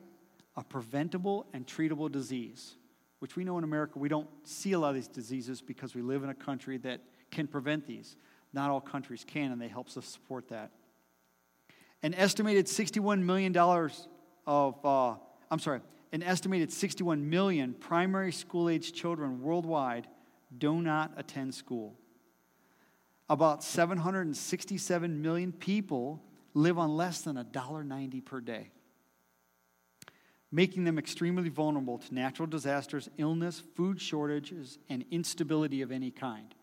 a 0.57 0.63
preventable 0.63 1.45
and 1.53 1.67
treatable 1.67 2.11
disease, 2.11 2.77
which 3.19 3.35
we 3.35 3.43
know 3.43 3.59
in 3.59 3.63
America 3.63 3.99
we 3.99 4.09
don't 4.09 4.27
see 4.43 4.71
a 4.71 4.79
lot 4.79 4.89
of 4.89 4.95
these 4.95 5.07
diseases 5.07 5.61
because 5.61 5.93
we 5.93 6.01
live 6.01 6.23
in 6.23 6.31
a 6.31 6.33
country 6.33 6.77
that 6.77 7.01
can 7.29 7.45
prevent 7.45 7.85
these. 7.85 8.15
Not 8.53 8.71
all 8.71 8.81
countries 8.81 9.23
can, 9.23 9.51
and 9.51 9.61
they 9.61 9.67
helps 9.67 9.97
us 9.97 10.07
support 10.07 10.47
that. 10.47 10.71
An 12.01 12.15
estimated 12.15 12.65
$61 12.65 13.21
million 13.21 13.55
of, 14.47 14.83
uh, 14.83 15.13
I'm 15.51 15.59
sorry, 15.59 15.81
an 16.11 16.23
estimated 16.23 16.73
61 16.73 17.29
million 17.29 17.75
primary 17.75 18.31
school 18.31 18.67
age 18.67 18.93
children 18.93 19.43
worldwide 19.43 20.07
do 20.57 20.81
not 20.81 21.11
attend 21.17 21.53
school. 21.53 21.99
About 23.29 23.63
767 23.63 25.21
million 25.21 25.51
people 25.51 26.24
live 26.53 26.79
on 26.79 26.98
less 26.98 27.21
than 27.21 27.36
$1.90 27.36 28.25
per 28.25 28.41
day, 28.41 28.71
making 30.51 30.83
them 30.83 30.98
extremely 30.98 31.50
vulnerable 31.50 32.00
to 32.00 32.13
natural 32.13 32.48
disasters, 32.48 33.07
illness, 33.17 33.62
food 33.75 34.01
shortages, 34.01 34.79
and 34.89 35.05
instability 35.12 35.81
of 35.83 35.91
any 35.91 36.09
kind. 36.09 36.55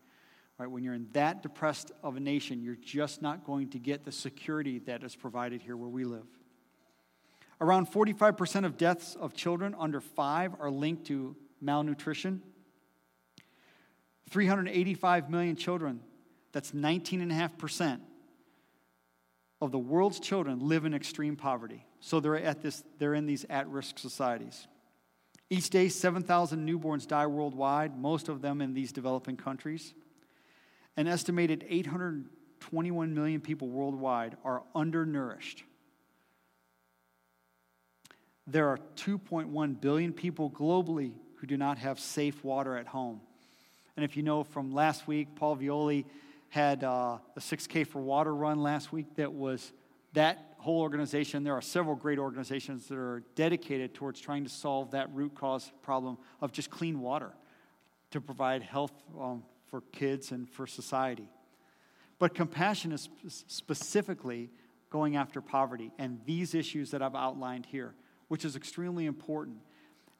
Right, 0.59 0.69
when 0.69 0.83
you're 0.83 0.95
in 0.95 1.07
that 1.13 1.43
depressed 1.43 1.91
of 2.01 2.15
a 2.15 2.19
nation, 2.19 2.63
you're 2.63 2.75
just 2.75 3.21
not 3.21 3.45
going 3.45 3.69
to 3.69 3.79
get 3.79 4.05
the 4.05 4.11
security 4.11 4.79
that 4.79 5.03
is 5.03 5.15
provided 5.15 5.61
here 5.61 5.77
where 5.77 5.87
we 5.87 6.03
live. 6.03 6.25
Around 7.61 7.91
45% 7.91 8.65
of 8.65 8.75
deaths 8.75 9.15
of 9.15 9.33
children 9.35 9.75
under 9.77 10.01
five 10.01 10.53
are 10.59 10.71
linked 10.71 11.05
to 11.07 11.35
malnutrition. 11.61 12.41
385 14.29 15.29
million 15.29 15.55
children, 15.55 16.01
that's 16.57 16.71
19.5% 16.71 17.99
of 19.61 19.71
the 19.71 19.77
world's 19.77 20.19
children 20.19 20.67
live 20.67 20.85
in 20.85 20.93
extreme 20.95 21.35
poverty. 21.35 21.85
So 21.99 22.19
they're, 22.19 22.35
at 22.35 22.63
this, 22.63 22.83
they're 22.97 23.13
in 23.13 23.27
these 23.27 23.45
at 23.47 23.67
risk 23.67 23.99
societies. 23.99 24.67
Each 25.51 25.69
day, 25.69 25.87
7,000 25.87 26.67
newborns 26.67 27.05
die 27.05 27.27
worldwide, 27.27 27.95
most 27.95 28.27
of 28.27 28.41
them 28.41 28.59
in 28.59 28.73
these 28.73 28.91
developing 28.91 29.37
countries. 29.37 29.93
An 30.95 31.05
estimated 31.07 31.63
821 31.69 33.13
million 33.13 33.39
people 33.39 33.69
worldwide 33.69 34.35
are 34.43 34.63
undernourished. 34.73 35.63
There 38.47 38.67
are 38.69 38.79
2.1 38.95 39.79
billion 39.79 40.11
people 40.11 40.49
globally 40.49 41.13
who 41.35 41.45
do 41.45 41.55
not 41.55 41.77
have 41.77 41.99
safe 41.99 42.43
water 42.43 42.75
at 42.75 42.87
home. 42.87 43.21
And 43.95 44.03
if 44.03 44.17
you 44.17 44.23
know 44.23 44.43
from 44.43 44.73
last 44.73 45.07
week, 45.07 45.35
Paul 45.35 45.57
Violi 45.57 46.05
had 46.49 46.83
uh, 46.83 47.17
a 47.35 47.39
6K 47.39 47.85
for 47.85 48.01
Water 48.01 48.33
run 48.33 48.61
last 48.61 48.91
week 48.91 49.15
that 49.15 49.33
was 49.33 49.73
that 50.13 50.55
whole 50.57 50.81
organization. 50.81 51.43
There 51.43 51.53
are 51.53 51.61
several 51.61 51.95
great 51.95 52.19
organizations 52.19 52.87
that 52.87 52.97
are 52.97 53.23
dedicated 53.35 53.93
towards 53.93 54.19
trying 54.19 54.43
to 54.43 54.49
solve 54.49 54.91
that 54.91 55.13
root 55.13 55.35
cause 55.35 55.71
problem 55.81 56.17
of 56.41 56.51
just 56.51 56.69
clean 56.69 56.99
water 56.99 57.33
to 58.11 58.21
provide 58.21 58.63
health 58.63 58.93
um, 59.19 59.43
for 59.67 59.81
kids 59.91 60.31
and 60.31 60.49
for 60.49 60.65
society. 60.65 61.29
But 62.19 62.33
compassion 62.33 62.91
is 62.91 63.09
specifically 63.27 64.49
going 64.89 65.17
after 65.17 65.41
poverty 65.41 65.91
and 65.99 66.19
these 66.25 66.55
issues 66.55 66.91
that 66.91 67.01
I've 67.01 67.15
outlined 67.15 67.65
here, 67.65 67.93
which 68.27 68.45
is 68.45 68.55
extremely 68.55 69.05
important. 69.05 69.57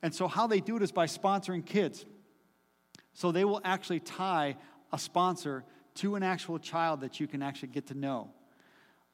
And 0.03 0.13
so, 0.13 0.27
how 0.27 0.45
they 0.45 0.59
do 0.59 0.75
it 0.75 0.83
is 0.83 0.91
by 0.91 1.07
sponsoring 1.07 1.65
kids. 1.65 2.05
So, 3.13 3.31
they 3.31 3.45
will 3.45 3.61
actually 3.63 3.99
tie 3.99 4.57
a 4.93 4.99
sponsor 4.99 5.63
to 5.97 6.15
an 6.15 6.23
actual 6.23 6.59
child 6.59 7.01
that 7.01 7.19
you 7.19 7.27
can 7.27 7.41
actually 7.41 7.69
get 7.69 7.87
to 7.87 7.93
know. 7.93 8.29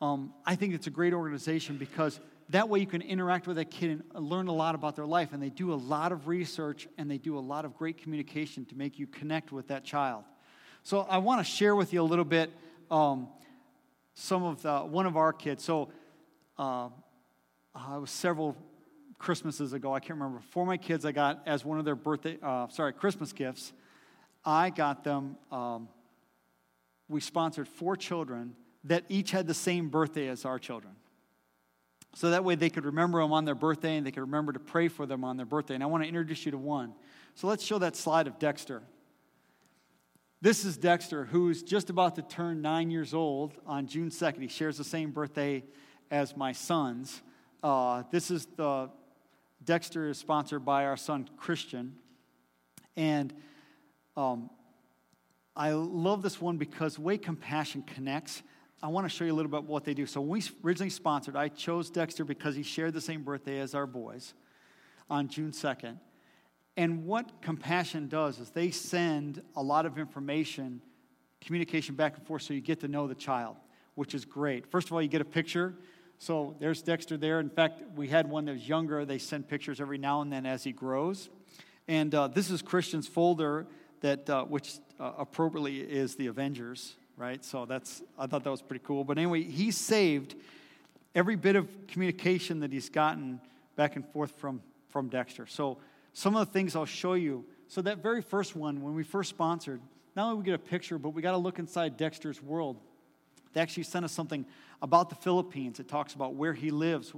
Um, 0.02 0.34
I 0.46 0.56
think 0.56 0.74
it's 0.74 0.88
a 0.88 0.92
great 0.92 1.14
organization 1.14 1.78
because 1.78 2.20
that 2.50 2.68
way 2.68 2.80
you 2.80 2.86
can 2.86 3.02
interact 3.02 3.48
with 3.48 3.56
that 3.56 3.72
kid 3.72 4.04
and 4.14 4.30
learn 4.30 4.48
a 4.48 4.54
lot 4.54 4.76
about 4.76 4.96
their 4.96 5.06
life. 5.06 5.30
And 5.32 5.42
they 5.42 5.50
do 5.50 5.74
a 5.74 5.76
lot 5.76 6.12
of 6.12 6.28
research 6.28 6.88
and 6.98 7.10
they 7.10 7.18
do 7.18 7.38
a 7.38 7.40
lot 7.40 7.64
of 7.64 7.76
great 7.78 7.98
communication 7.98 8.66
to 8.66 8.76
make 8.76 9.00
you 9.00 9.08
connect 9.08 9.52
with 9.52 9.68
that 9.70 9.86
child. 9.86 10.26
So 10.84 11.02
I 11.02 11.20
want 11.20 11.40
to 11.40 11.50
share 11.50 11.76
with 11.76 11.94
you 11.94 12.02
a 12.02 12.04
little 12.04 12.26
bit 12.26 12.52
um, 12.92 13.30
some 14.14 14.44
of 14.44 14.62
the, 14.62 14.80
one 14.80 15.06
of 15.06 15.16
our 15.16 15.32
kids. 15.32 15.64
So 15.64 15.90
uh, 16.60 16.88
uh, 17.74 17.96
it 17.96 18.02
was 18.02 18.12
several 18.12 18.58
Christmases 19.18 19.72
ago. 19.72 19.96
I 19.96 20.02
can't 20.02 20.20
remember. 20.20 20.42
For 20.50 20.66
my 20.66 20.76
kids, 20.76 21.06
I 21.06 21.14
got 21.14 21.44
as 21.46 21.64
one 21.64 21.80
of 21.80 21.86
their 21.86 21.96
birthday, 21.96 22.38
uh, 22.44 22.68
sorry, 22.68 22.92
Christmas 22.92 23.32
gifts. 23.32 23.72
I 24.44 24.70
got 24.70 25.06
them. 25.06 25.38
Um, 25.50 25.88
we 27.10 27.20
sponsored 27.20 27.68
four 27.68 27.96
children 27.96 28.56
that 28.86 29.06
each 29.10 29.32
had 29.32 29.48
the 29.48 29.54
same 29.54 29.90
birthday 29.90 30.28
as 30.28 30.46
our 30.46 30.60
children. 30.60 30.94
So 32.16 32.30
that 32.30 32.44
way 32.44 32.56
they 32.56 32.70
could 32.70 32.86
remember 32.86 33.22
them 33.22 33.34
on 33.34 33.46
their 33.46 33.56
birthday 33.56 33.98
and 33.98 34.06
they 34.06 34.12
could 34.12 34.22
remember 34.22 34.54
to 34.54 34.60
pray 34.60 34.88
for 34.88 35.06
them 35.06 35.24
on 35.24 35.38
their 35.38 35.46
birthday. 35.46 35.74
And 35.74 35.84
I 35.84 35.88
want 35.88 36.04
to 36.04 36.08
introduce 36.08 36.46
you 36.46 36.52
to 36.52 36.58
one. 36.58 36.94
So 37.36 37.48
let's 37.48 37.64
show 37.64 37.80
that 37.80 37.96
slide 37.96 38.28
of 38.28 38.38
Dexter. 38.38 38.84
This 40.42 40.66
is 40.66 40.78
Dexter, 40.78 41.26
who's 41.26 41.64
just 41.64 41.90
about 41.90 42.16
to 42.16 42.22
turn 42.22 42.62
nine 42.62 42.92
years 42.92 43.14
old 43.14 43.54
on 43.66 43.88
June 43.88 44.10
2nd. 44.10 44.42
He 44.42 44.48
shares 44.48 44.78
the 44.78 44.84
same 44.84 45.12
birthday 45.12 45.64
as 46.12 46.36
my 46.36 46.52
sons. 46.52 47.22
Uh, 47.64 48.04
this 48.12 48.30
is 48.30 48.46
the 48.58 48.90
Dexter 49.64 50.10
is 50.10 50.18
sponsored 50.18 50.66
by 50.66 50.86
our 50.86 50.98
son 50.98 51.30
Christian. 51.38 51.96
And 52.98 53.34
um, 54.18 54.50
I 55.56 55.72
love 55.72 56.22
this 56.22 56.42
one 56.42 56.58
because 56.58 56.98
way 56.98 57.18
compassion 57.18 57.84
connects 57.84 58.44
I 58.84 58.88
want 58.88 59.06
to 59.06 59.10
show 59.10 59.24
you 59.24 59.32
a 59.32 59.34
little 59.34 59.50
bit 59.50 59.64
what 59.64 59.86
they 59.86 59.94
do. 59.94 60.06
So, 60.06 60.20
when 60.20 60.42
we 60.42 60.44
originally 60.62 60.90
sponsored, 60.90 61.38
I 61.38 61.48
chose 61.48 61.90
Dexter 61.90 62.26
because 62.26 62.54
he 62.54 62.64
shared 62.64 62.94
the 62.94 63.00
same 63.00 63.24
birthday 63.24 63.60
as 63.60 63.74
our 63.74 63.88
boys 63.88 64.34
on 65.10 65.30
June 65.30 65.52
2nd. 65.52 66.00
And 66.76 67.06
what 67.06 67.42
Compassion 67.42 68.10
does 68.10 68.40
is 68.40 68.50
they 68.50 68.72
send 68.72 69.42
a 69.56 69.64
lot 69.64 69.86
of 69.86 69.98
information, 69.98 70.82
communication 71.40 71.96
back 71.96 72.18
and 72.18 72.28
forth, 72.28 72.42
so 72.42 72.54
you 72.54 72.60
get 72.60 72.82
to 72.82 72.90
know 72.90 73.08
the 73.08 73.16
child, 73.16 73.56
which 73.96 74.14
is 74.14 74.26
great. 74.26 74.70
First 74.70 74.88
of 74.88 74.94
all, 74.94 75.02
you 75.02 75.08
get 75.08 75.22
a 75.22 75.26
picture. 75.26 75.76
So 76.18 76.58
there's 76.60 76.82
Dexter 76.82 77.16
there. 77.16 77.40
In 77.40 77.50
fact, 77.50 77.84
we 77.96 78.10
had 78.10 78.30
one 78.30 78.44
that 78.46 78.54
was 78.54 78.68
younger. 78.68 79.06
They 79.06 79.18
send 79.18 79.48
pictures 79.48 79.80
every 79.80 79.98
now 79.98 80.20
and 80.20 80.34
then 80.34 80.46
as 80.46 80.66
he 80.66 80.74
grows. 80.74 81.30
And 81.88 82.14
uh, 82.14 82.28
this 82.28 82.50
is 82.50 82.62
Christian's 82.62 83.08
folder, 83.08 83.66
that 84.02 84.30
uh, 84.30 84.44
which 84.44 84.74
uh, 85.04 85.12
appropriately 85.18 85.80
is 85.80 86.16
the 86.16 86.28
Avengers 86.28 86.96
right? 87.18 87.44
So 87.44 87.66
that's, 87.66 88.02
I 88.18 88.28
thought 88.28 88.44
that 88.44 88.50
was 88.50 88.62
pretty 88.62 88.84
cool. 88.86 89.04
But 89.04 89.18
anyway, 89.18 89.44
he 89.44 89.72
saved 89.72 90.36
every 91.16 91.36
bit 91.36 91.56
of 91.56 91.68
communication 91.88 92.62
that 92.62 92.72
he's 92.72 92.90
gotten 92.90 93.40
back 93.76 93.96
and 93.96 94.08
forth 94.10 94.32
from, 94.38 94.62
from 94.90 95.10
Dexter. 95.10 95.46
So 95.46 95.78
some 96.14 96.36
of 96.36 96.48
the 96.48 96.54
things 96.54 96.76
I'll 96.76 96.86
show 96.86 97.14
you. 97.14 97.46
So 97.68 97.82
that 97.82 98.00
very 98.00 98.22
first 98.22 98.56
one, 98.56 98.82
when 98.82 98.96
we 98.96 99.04
first 99.04 99.30
sponsored, 99.30 99.82
not 100.16 100.26
only 100.26 100.38
we 100.38 100.44
get 100.44 100.56
a 100.56 100.60
picture, 100.60 100.98
but 100.98 101.10
we 101.10 101.22
got 101.22 101.32
to 101.32 101.38
look 101.38 101.60
inside 101.60 101.98
Dexter's 101.98 102.42
world. 102.42 102.78
They 103.54 103.62
actually 103.62 103.84
sent 103.84 104.06
us 104.06 104.12
something 104.12 104.46
about 104.82 105.10
the 105.10 105.16
Philippines. 105.16 105.80
It 105.80 105.88
talks 105.88 106.14
about 106.14 106.36
where 106.36 106.54
he 106.54 106.72
lives, 106.72 107.14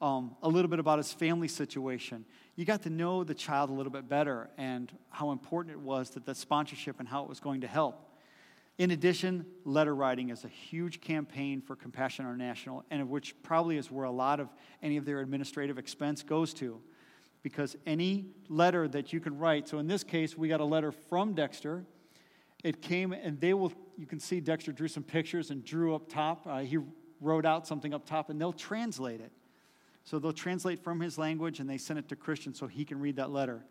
um, 0.00 0.36
a 0.42 0.48
little 0.48 0.68
bit 0.68 0.78
about 0.78 0.98
his 0.98 1.12
family 1.12 1.48
situation. 1.48 2.24
You 2.56 2.64
got 2.64 2.82
to 2.82 2.90
know 2.90 3.24
the 3.24 3.34
child 3.34 3.70
a 3.70 3.72
little 3.72 3.92
bit 3.92 4.08
better 4.08 4.50
and 4.56 4.90
how 5.10 5.30
important 5.30 5.74
it 5.74 5.80
was 5.80 6.10
that 6.10 6.24
the 6.24 6.34
sponsorship 6.34 7.00
and 7.00 7.08
how 7.08 7.22
it 7.22 7.28
was 7.28 7.40
going 7.40 7.60
to 7.62 7.66
help. 7.66 8.06
In 8.78 8.92
addition, 8.92 9.44
letter 9.64 9.94
writing 9.94 10.30
is 10.30 10.44
a 10.44 10.48
huge 10.48 11.02
campaign 11.02 11.60
for 11.60 11.76
Compassion 11.76 12.24
International, 12.24 12.82
and 12.90 13.02
of 13.02 13.10
which 13.10 13.34
probably 13.42 13.76
is 13.76 13.90
where 13.90 14.06
a 14.06 14.10
lot 14.10 14.40
of 14.40 14.48
any 14.82 14.96
of 14.96 15.04
their 15.04 15.20
administrative 15.20 15.76
expense 15.76 16.22
goes 16.22 16.54
to. 16.54 16.80
Because 17.42 17.76
any 17.84 18.26
letter 18.48 18.88
that 18.88 19.12
you 19.12 19.20
can 19.20 19.36
write, 19.36 19.68
so 19.68 19.78
in 19.80 19.86
this 19.86 20.02
case, 20.02 20.36
we 20.36 20.48
got 20.48 20.60
a 20.60 20.64
letter 20.64 20.92
from 20.92 21.34
Dexter. 21.34 21.84
It 22.64 22.80
came, 22.80 23.12
and 23.12 23.38
they 23.38 23.52
will, 23.52 23.72
you 23.98 24.06
can 24.06 24.18
see 24.18 24.40
Dexter 24.40 24.72
drew 24.72 24.88
some 24.88 25.02
pictures 25.02 25.50
and 25.50 25.62
drew 25.62 25.94
up 25.94 26.08
top. 26.08 26.46
Uh, 26.46 26.60
he 26.60 26.78
wrote 27.20 27.44
out 27.44 27.66
something 27.66 27.92
up 27.92 28.06
top, 28.06 28.30
and 28.30 28.40
they'll 28.40 28.50
translate 28.52 29.20
it. 29.20 29.32
So 30.04 30.18
they'll 30.18 30.32
translate 30.32 30.82
from 30.82 31.00
his 31.00 31.18
language 31.18 31.60
and 31.60 31.68
they 31.68 31.78
send 31.78 31.98
it 31.98 32.08
to 32.08 32.16
Christian 32.16 32.54
so 32.54 32.66
he 32.66 32.84
can 32.84 33.00
read 33.00 33.16
that 33.16 33.30
letter. 33.30 33.64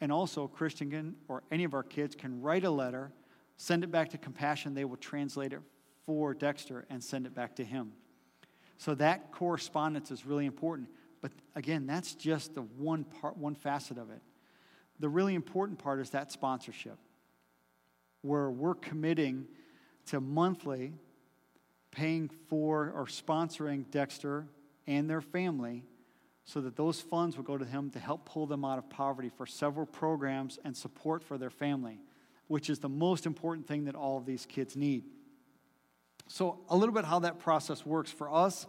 And 0.00 0.10
also, 0.10 0.48
Christian 0.48 0.90
can, 0.90 1.14
or 1.28 1.42
any 1.50 1.64
of 1.64 1.74
our 1.74 1.84
kids 1.84 2.14
can 2.14 2.42
write 2.42 2.64
a 2.64 2.70
letter 2.70 3.12
Send 3.62 3.84
it 3.84 3.92
back 3.92 4.08
to 4.10 4.18
Compassion. 4.18 4.74
They 4.74 4.84
will 4.84 4.96
translate 4.96 5.52
it 5.52 5.60
for 6.04 6.34
Dexter 6.34 6.84
and 6.90 7.02
send 7.02 7.26
it 7.26 7.34
back 7.34 7.54
to 7.56 7.64
him. 7.64 7.92
So 8.76 8.96
that 8.96 9.30
correspondence 9.30 10.10
is 10.10 10.26
really 10.26 10.46
important. 10.46 10.88
But 11.20 11.30
again, 11.54 11.86
that's 11.86 12.16
just 12.16 12.54
the 12.54 12.62
one 12.62 13.04
part, 13.04 13.36
one 13.36 13.54
facet 13.54 13.98
of 13.98 14.10
it. 14.10 14.20
The 14.98 15.08
really 15.08 15.36
important 15.36 15.78
part 15.78 16.00
is 16.00 16.10
that 16.10 16.32
sponsorship, 16.32 16.98
where 18.22 18.50
we're 18.50 18.74
committing 18.74 19.46
to 20.06 20.20
monthly 20.20 20.94
paying 21.92 22.28
for 22.48 22.90
or 22.96 23.06
sponsoring 23.06 23.88
Dexter 23.92 24.46
and 24.86 25.08
their 25.08 25.20
family 25.20 25.84
so 26.44 26.60
that 26.60 26.76
those 26.76 27.00
funds 27.00 27.36
would 27.36 27.46
go 27.46 27.56
to 27.56 27.64
him 27.64 27.90
to 27.90 27.98
help 27.98 28.26
pull 28.26 28.46
them 28.46 28.64
out 28.64 28.78
of 28.78 28.90
poverty 28.90 29.28
for 29.28 29.46
several 29.46 29.86
programs 29.86 30.58
and 30.64 30.76
support 30.76 31.22
for 31.22 31.38
their 31.38 31.50
family, 31.50 32.00
which 32.48 32.68
is 32.68 32.80
the 32.80 32.88
most 32.88 33.26
important 33.26 33.66
thing 33.66 33.84
that 33.84 33.94
all 33.94 34.18
of 34.18 34.26
these 34.26 34.44
kids 34.46 34.76
need. 34.76 35.04
So, 36.28 36.60
a 36.68 36.76
little 36.76 36.94
bit 36.94 37.04
how 37.04 37.20
that 37.20 37.38
process 37.38 37.84
works 37.84 38.10
for 38.10 38.32
us. 38.32 38.66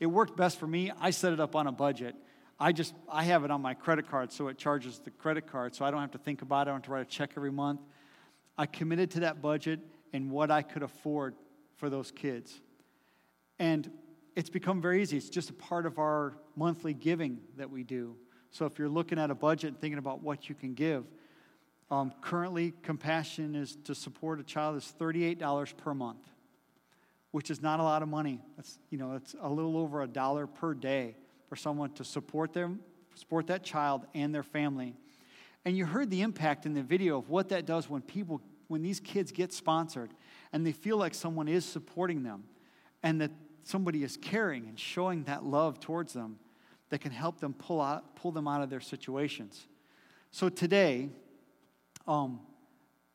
It 0.00 0.06
worked 0.06 0.36
best 0.36 0.58
for 0.58 0.66
me. 0.66 0.92
I 1.00 1.10
set 1.10 1.32
it 1.32 1.40
up 1.40 1.56
on 1.56 1.66
a 1.66 1.72
budget. 1.72 2.14
I 2.58 2.72
just 2.72 2.94
I 3.08 3.24
have 3.24 3.44
it 3.44 3.50
on 3.50 3.60
my 3.62 3.74
credit 3.74 4.08
card, 4.10 4.32
so 4.32 4.48
it 4.48 4.58
charges 4.58 4.98
the 4.98 5.10
credit 5.10 5.46
card, 5.46 5.74
so 5.74 5.84
I 5.84 5.90
don't 5.90 6.00
have 6.00 6.12
to 6.12 6.18
think 6.18 6.42
about 6.42 6.66
it. 6.66 6.70
I 6.70 6.72
don't 6.72 6.76
have 6.76 6.84
to 6.84 6.90
write 6.90 7.02
a 7.02 7.10
check 7.10 7.32
every 7.36 7.52
month. 7.52 7.80
I 8.58 8.66
committed 8.66 9.10
to 9.12 9.20
that 9.20 9.42
budget 9.42 9.80
and 10.12 10.30
what 10.30 10.50
I 10.50 10.62
could 10.62 10.82
afford 10.82 11.34
for 11.76 11.90
those 11.90 12.10
kids. 12.10 12.60
And 13.58 13.90
it's 14.36 14.50
become 14.50 14.82
very 14.82 15.02
easy. 15.02 15.16
It's 15.16 15.30
just 15.30 15.48
a 15.48 15.54
part 15.54 15.86
of 15.86 15.98
our 15.98 16.34
monthly 16.54 16.92
giving 16.92 17.40
that 17.56 17.70
we 17.70 17.82
do. 17.82 18.14
So 18.50 18.66
if 18.66 18.78
you're 18.78 18.88
looking 18.88 19.18
at 19.18 19.30
a 19.30 19.34
budget 19.34 19.70
and 19.70 19.80
thinking 19.80 19.98
about 19.98 20.22
what 20.22 20.48
you 20.48 20.54
can 20.54 20.74
give, 20.74 21.04
um, 21.90 22.12
currently 22.20 22.74
compassion 22.82 23.54
is 23.54 23.76
to 23.84 23.94
support 23.94 24.38
a 24.38 24.42
child 24.42 24.76
is 24.76 24.94
$38 25.00 25.76
per 25.76 25.94
month, 25.94 26.20
which 27.30 27.50
is 27.50 27.62
not 27.62 27.80
a 27.80 27.82
lot 27.82 28.02
of 28.02 28.08
money. 28.08 28.40
That's 28.56 28.78
you 28.90 28.98
know 28.98 29.14
it's 29.14 29.34
a 29.40 29.48
little 29.48 29.76
over 29.78 30.02
a 30.02 30.06
dollar 30.06 30.46
per 30.46 30.74
day 30.74 31.16
for 31.48 31.56
someone 31.56 31.92
to 31.94 32.04
support 32.04 32.52
them, 32.52 32.80
support 33.14 33.46
that 33.46 33.62
child 33.62 34.04
and 34.14 34.34
their 34.34 34.42
family. 34.42 34.94
And 35.64 35.76
you 35.76 35.86
heard 35.86 36.10
the 36.10 36.22
impact 36.22 36.66
in 36.66 36.74
the 36.74 36.82
video 36.82 37.18
of 37.18 37.28
what 37.28 37.48
that 37.48 37.66
does 37.66 37.88
when 37.88 38.02
people, 38.02 38.40
when 38.68 38.82
these 38.82 39.00
kids 39.00 39.32
get 39.32 39.52
sponsored 39.52 40.10
and 40.52 40.66
they 40.66 40.72
feel 40.72 40.96
like 40.96 41.14
someone 41.14 41.48
is 41.48 41.64
supporting 41.64 42.22
them 42.22 42.44
and 43.02 43.20
that 43.20 43.30
somebody 43.66 44.04
is 44.04 44.16
caring 44.16 44.68
and 44.68 44.78
showing 44.78 45.24
that 45.24 45.44
love 45.44 45.80
towards 45.80 46.12
them 46.12 46.38
that 46.90 47.00
can 47.00 47.10
help 47.10 47.40
them 47.40 47.52
pull, 47.52 47.80
out, 47.80 48.14
pull 48.14 48.30
them 48.30 48.46
out 48.46 48.62
of 48.62 48.70
their 48.70 48.80
situations. 48.80 49.66
So 50.30 50.48
today, 50.48 51.08
um, 52.06 52.40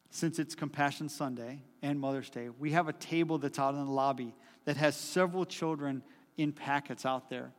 since 0.09 0.39
it's 0.39 0.53
Compassion 0.53 1.07
Sunday 1.07 1.61
and 1.81 1.97
Mother's 1.97 2.29
Day, 2.29 2.49
we 2.49 2.71
have 2.71 2.89
a 2.89 2.93
table 2.93 3.37
that's 3.37 3.59
out 3.59 3.75
in 3.75 3.85
the 3.85 3.91
lobby 3.91 4.35
that 4.65 4.75
has 4.75 4.97
several 4.97 5.45
children 5.45 6.03
in 6.35 6.51
packets 6.51 7.05
out 7.05 7.29
there. 7.29 7.53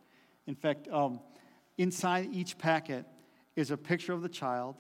In 0.47 0.55
fact, 0.55 0.87
um, 0.89 1.21
inside 1.79 2.29
each 2.31 2.59
packet 2.59 3.07
is 3.57 3.71
a 3.71 3.77
picture 3.79 4.13
of 4.13 4.21
the 4.21 4.29
child, 4.29 4.77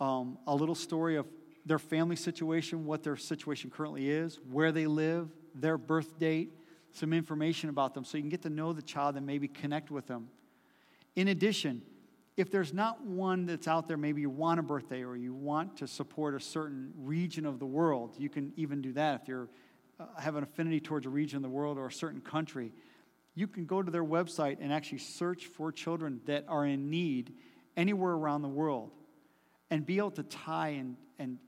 um, 0.00 0.38
a 0.46 0.54
little 0.54 0.74
story 0.74 1.16
of 1.16 1.26
their 1.66 1.78
family 1.78 2.16
situation, 2.16 2.86
what 2.86 3.02
their 3.02 3.16
situation 3.16 3.70
currently 3.70 4.08
is, 4.08 4.40
where 4.50 4.72
they 4.72 4.86
live, 4.86 5.28
their 5.54 5.76
birth 5.76 6.18
date, 6.18 6.54
some 6.94 7.12
information 7.12 7.68
about 7.68 7.94
them 7.94 8.04
so 8.04 8.16
you 8.16 8.22
can 8.22 8.30
get 8.30 8.42
to 8.42 8.50
know 8.50 8.72
the 8.72 8.82
child 8.82 9.16
and 9.16 9.26
maybe 9.26 9.48
connect 9.48 9.90
with 9.90 10.06
them. 10.06 10.28
In 11.16 11.28
addition, 11.28 11.82
if 12.36 12.50
there's 12.50 12.72
not 12.72 13.04
one 13.04 13.46
that's 13.46 13.68
out 13.68 13.88
there, 13.88 13.96
maybe 13.96 14.22
you 14.22 14.30
want 14.30 14.58
a 14.58 14.62
birthday 14.62 15.02
or 15.02 15.16
you 15.16 15.34
want 15.34 15.76
to 15.78 15.86
support 15.86 16.34
a 16.34 16.40
certain 16.40 16.92
region 16.96 17.44
of 17.44 17.58
the 17.58 17.66
world, 17.66 18.14
you 18.18 18.28
can 18.28 18.52
even 18.56 18.80
do 18.80 18.92
that. 18.94 19.22
If 19.22 19.28
you 19.28 19.48
uh, 20.00 20.06
have 20.18 20.36
an 20.36 20.42
affinity 20.42 20.80
towards 20.80 21.04
a 21.04 21.10
region 21.10 21.36
of 21.36 21.42
the 21.42 21.50
world 21.50 21.78
or 21.78 21.86
a 21.86 21.92
certain 21.92 22.20
country, 22.20 22.72
you 23.34 23.46
can 23.46 23.66
go 23.66 23.82
to 23.82 23.90
their 23.90 24.04
website 24.04 24.58
and 24.60 24.72
actually 24.72 24.98
search 24.98 25.46
for 25.46 25.72
children 25.72 26.20
that 26.26 26.44
are 26.48 26.66
in 26.66 26.90
need 26.90 27.34
anywhere 27.76 28.12
around 28.12 28.42
the 28.42 28.48
world 28.48 28.90
and 29.70 29.84
be 29.84 29.98
able 29.98 30.10
to 30.10 30.22
tie 30.22 30.68
and, 30.68 30.96
and 31.18 31.38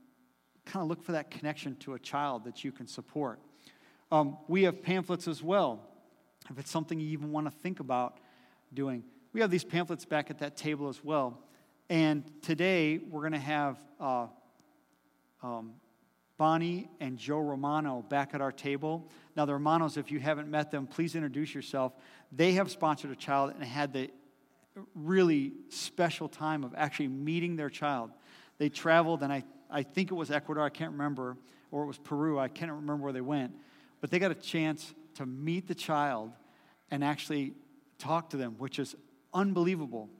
kind 0.65 0.81
of 0.81 0.89
look 0.89 1.03
for 1.03 1.11
that 1.13 1.29
connection 1.29 1.75
to 1.77 1.93
a 1.93 1.99
child 1.99 2.43
that 2.45 2.63
you 2.63 2.71
can 2.71 2.87
support. 2.87 3.39
Um, 4.11 4.37
we 4.47 4.63
have 4.63 4.83
pamphlets 4.83 5.27
as 5.27 5.41
well, 5.41 5.81
if 6.49 6.59
it's 6.59 6.69
something 6.69 6.99
you 6.99 7.09
even 7.09 7.31
want 7.31 7.47
to 7.47 7.51
think 7.51 7.79
about 7.79 8.19
doing. 8.73 9.03
We 9.33 9.41
have 9.41 9.49
these 9.49 9.63
pamphlets 9.63 10.05
back 10.05 10.29
at 10.29 10.39
that 10.39 10.55
table 10.55 10.89
as 10.89 11.03
well. 11.03 11.39
And 11.89 12.23
today 12.41 12.97
we're 12.97 13.21
going 13.21 13.33
to 13.33 13.39
have 13.39 13.77
uh, 13.99 14.27
um, 15.41 15.73
Bonnie 16.37 16.87
and 16.99 17.17
Joe 17.17 17.39
Romano 17.39 18.05
back 18.07 18.33
at 18.33 18.41
our 18.41 18.51
table. 18.51 19.09
Now, 19.35 19.45
the 19.45 19.53
Romanos, 19.53 19.97
if 19.97 20.11
you 20.11 20.19
haven't 20.19 20.49
met 20.49 20.71
them, 20.71 20.85
please 20.85 21.15
introduce 21.15 21.53
yourself. 21.55 21.93
They 22.31 22.53
have 22.53 22.69
sponsored 22.69 23.11
a 23.11 23.15
child 23.15 23.53
and 23.55 23.63
had 23.63 23.91
the 23.91 24.11
really 24.93 25.53
special 25.69 26.29
time 26.29 26.63
of 26.63 26.73
actually 26.77 27.07
meeting 27.07 27.55
their 27.55 27.69
child. 27.69 28.11
They 28.59 28.69
traveled, 28.69 29.23
and 29.23 29.33
I, 29.33 29.43
I 29.69 29.83
think 29.83 30.11
it 30.11 30.15
was 30.15 30.29
Ecuador, 30.29 30.63
I 30.63 30.69
can't 30.69 30.91
remember, 30.91 31.37
or 31.71 31.83
it 31.83 31.87
was 31.87 31.97
Peru, 31.97 32.37
I 32.37 32.49
can't 32.49 32.71
remember 32.71 33.03
where 33.03 33.13
they 33.13 33.21
went 33.21 33.53
but 34.05 34.11
they 34.11 34.19
got 34.19 34.29
a 34.29 34.35
chance 34.35 34.93
to 35.15 35.25
meet 35.25 35.67
the 35.67 35.73
child 35.73 36.31
and 36.91 37.03
actually 37.03 37.55
talk 37.97 38.29
to 38.29 38.37
them, 38.37 38.53
which 38.59 38.77
is 38.77 38.95
unbelievable. 39.33 40.11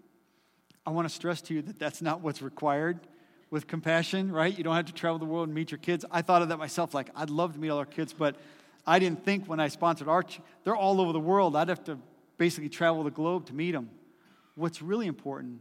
I 0.88 0.90
want 0.90 1.08
to 1.08 1.14
stress 1.14 1.40
to 1.44 1.54
you 1.54 1.62
that 1.62 1.78
that's 1.78 2.02
not 2.02 2.22
what's 2.22 2.42
required 2.42 3.00
with 3.52 3.68
compassion, 3.68 4.32
right? 4.32 4.58
You 4.58 4.64
don't 4.64 4.76
have 4.76 4.86
to 4.86 4.92
travel 4.92 5.20
the 5.20 5.26
world 5.26 5.50
and 5.50 5.54
meet 5.54 5.70
your 5.70 5.78
kids. 5.78 6.04
I 6.10 6.24
thought 6.24 6.42
of 6.42 6.50
that 6.50 6.58
myself, 6.58 6.96
like, 6.96 7.12
I'd 7.16 7.30
love 7.30 7.54
to 7.54 7.60
meet 7.60 7.70
all 7.70 7.78
our 7.78 7.86
kids, 7.86 8.12
but 8.12 8.38
I 8.88 8.98
didn't 8.98 9.24
think 9.24 9.46
when 9.46 9.60
I 9.60 9.68
sponsored 9.68 10.08
our, 10.08 10.24
they're 10.64 10.76
all 10.76 11.00
over 11.00 11.14
the 11.14 11.20
world. 11.20 11.56
I'd 11.56 11.70
have 11.70 11.84
to 11.84 12.00
basically 12.40 12.70
travel 12.70 13.04
the 13.04 13.12
globe 13.12 13.46
to 13.46 13.54
meet 13.54 13.74
them. 13.74 13.92
What's 14.56 14.82
really 14.82 15.06
important 15.06 15.60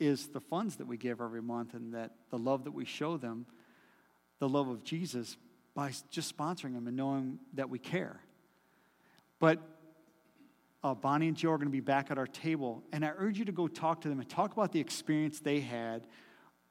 is 0.00 0.26
the 0.26 0.40
funds 0.40 0.74
that 0.78 0.88
we 0.88 0.96
give 0.96 1.20
every 1.20 1.42
month 1.42 1.74
and 1.74 1.94
that 1.94 2.10
the 2.30 2.38
love 2.38 2.64
that 2.64 2.72
we 2.72 2.84
show 2.84 3.16
them, 3.16 3.46
the 4.40 4.48
love 4.48 4.66
of 4.66 4.82
Jesus, 4.82 5.36
by 5.74 5.92
just 6.10 6.36
sponsoring 6.36 6.74
them 6.74 6.86
and 6.86 6.96
knowing 6.96 7.38
that 7.54 7.70
we 7.70 7.78
care. 7.78 8.20
But 9.38 9.58
uh, 10.84 10.94
Bonnie 10.94 11.28
and 11.28 11.36
Joe 11.36 11.52
are 11.52 11.56
going 11.56 11.68
to 11.68 11.72
be 11.72 11.80
back 11.80 12.10
at 12.10 12.18
our 12.18 12.26
table, 12.26 12.82
and 12.92 13.04
I 13.04 13.12
urge 13.16 13.38
you 13.38 13.44
to 13.44 13.52
go 13.52 13.68
talk 13.68 14.00
to 14.02 14.08
them 14.08 14.20
and 14.20 14.28
talk 14.28 14.52
about 14.52 14.72
the 14.72 14.80
experience 14.80 15.40
they 15.40 15.60
had 15.60 16.06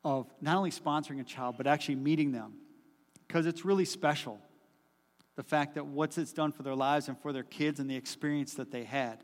of 0.04 0.28
not 0.42 0.58
only 0.58 0.72
sponsoring 0.72 1.20
a 1.20 1.24
child, 1.24 1.56
but 1.58 1.68
actually 1.68 1.96
meeting 1.96 2.32
them. 2.32 2.54
Because 3.28 3.46
it's 3.46 3.64
really 3.64 3.86
special. 3.86 4.40
The 5.36 5.44
fact 5.44 5.76
that 5.76 5.86
what 5.86 6.18
it's 6.18 6.34
done 6.34 6.52
for 6.52 6.64
their 6.64 6.76
lives 6.76 7.08
and 7.08 7.18
for 7.20 7.32
their 7.32 7.44
kids 7.44 7.80
and 7.80 7.90
the 7.90 7.96
experience 7.96 8.56
that 8.56 8.72
they 8.72 8.84
had. 8.84 9.24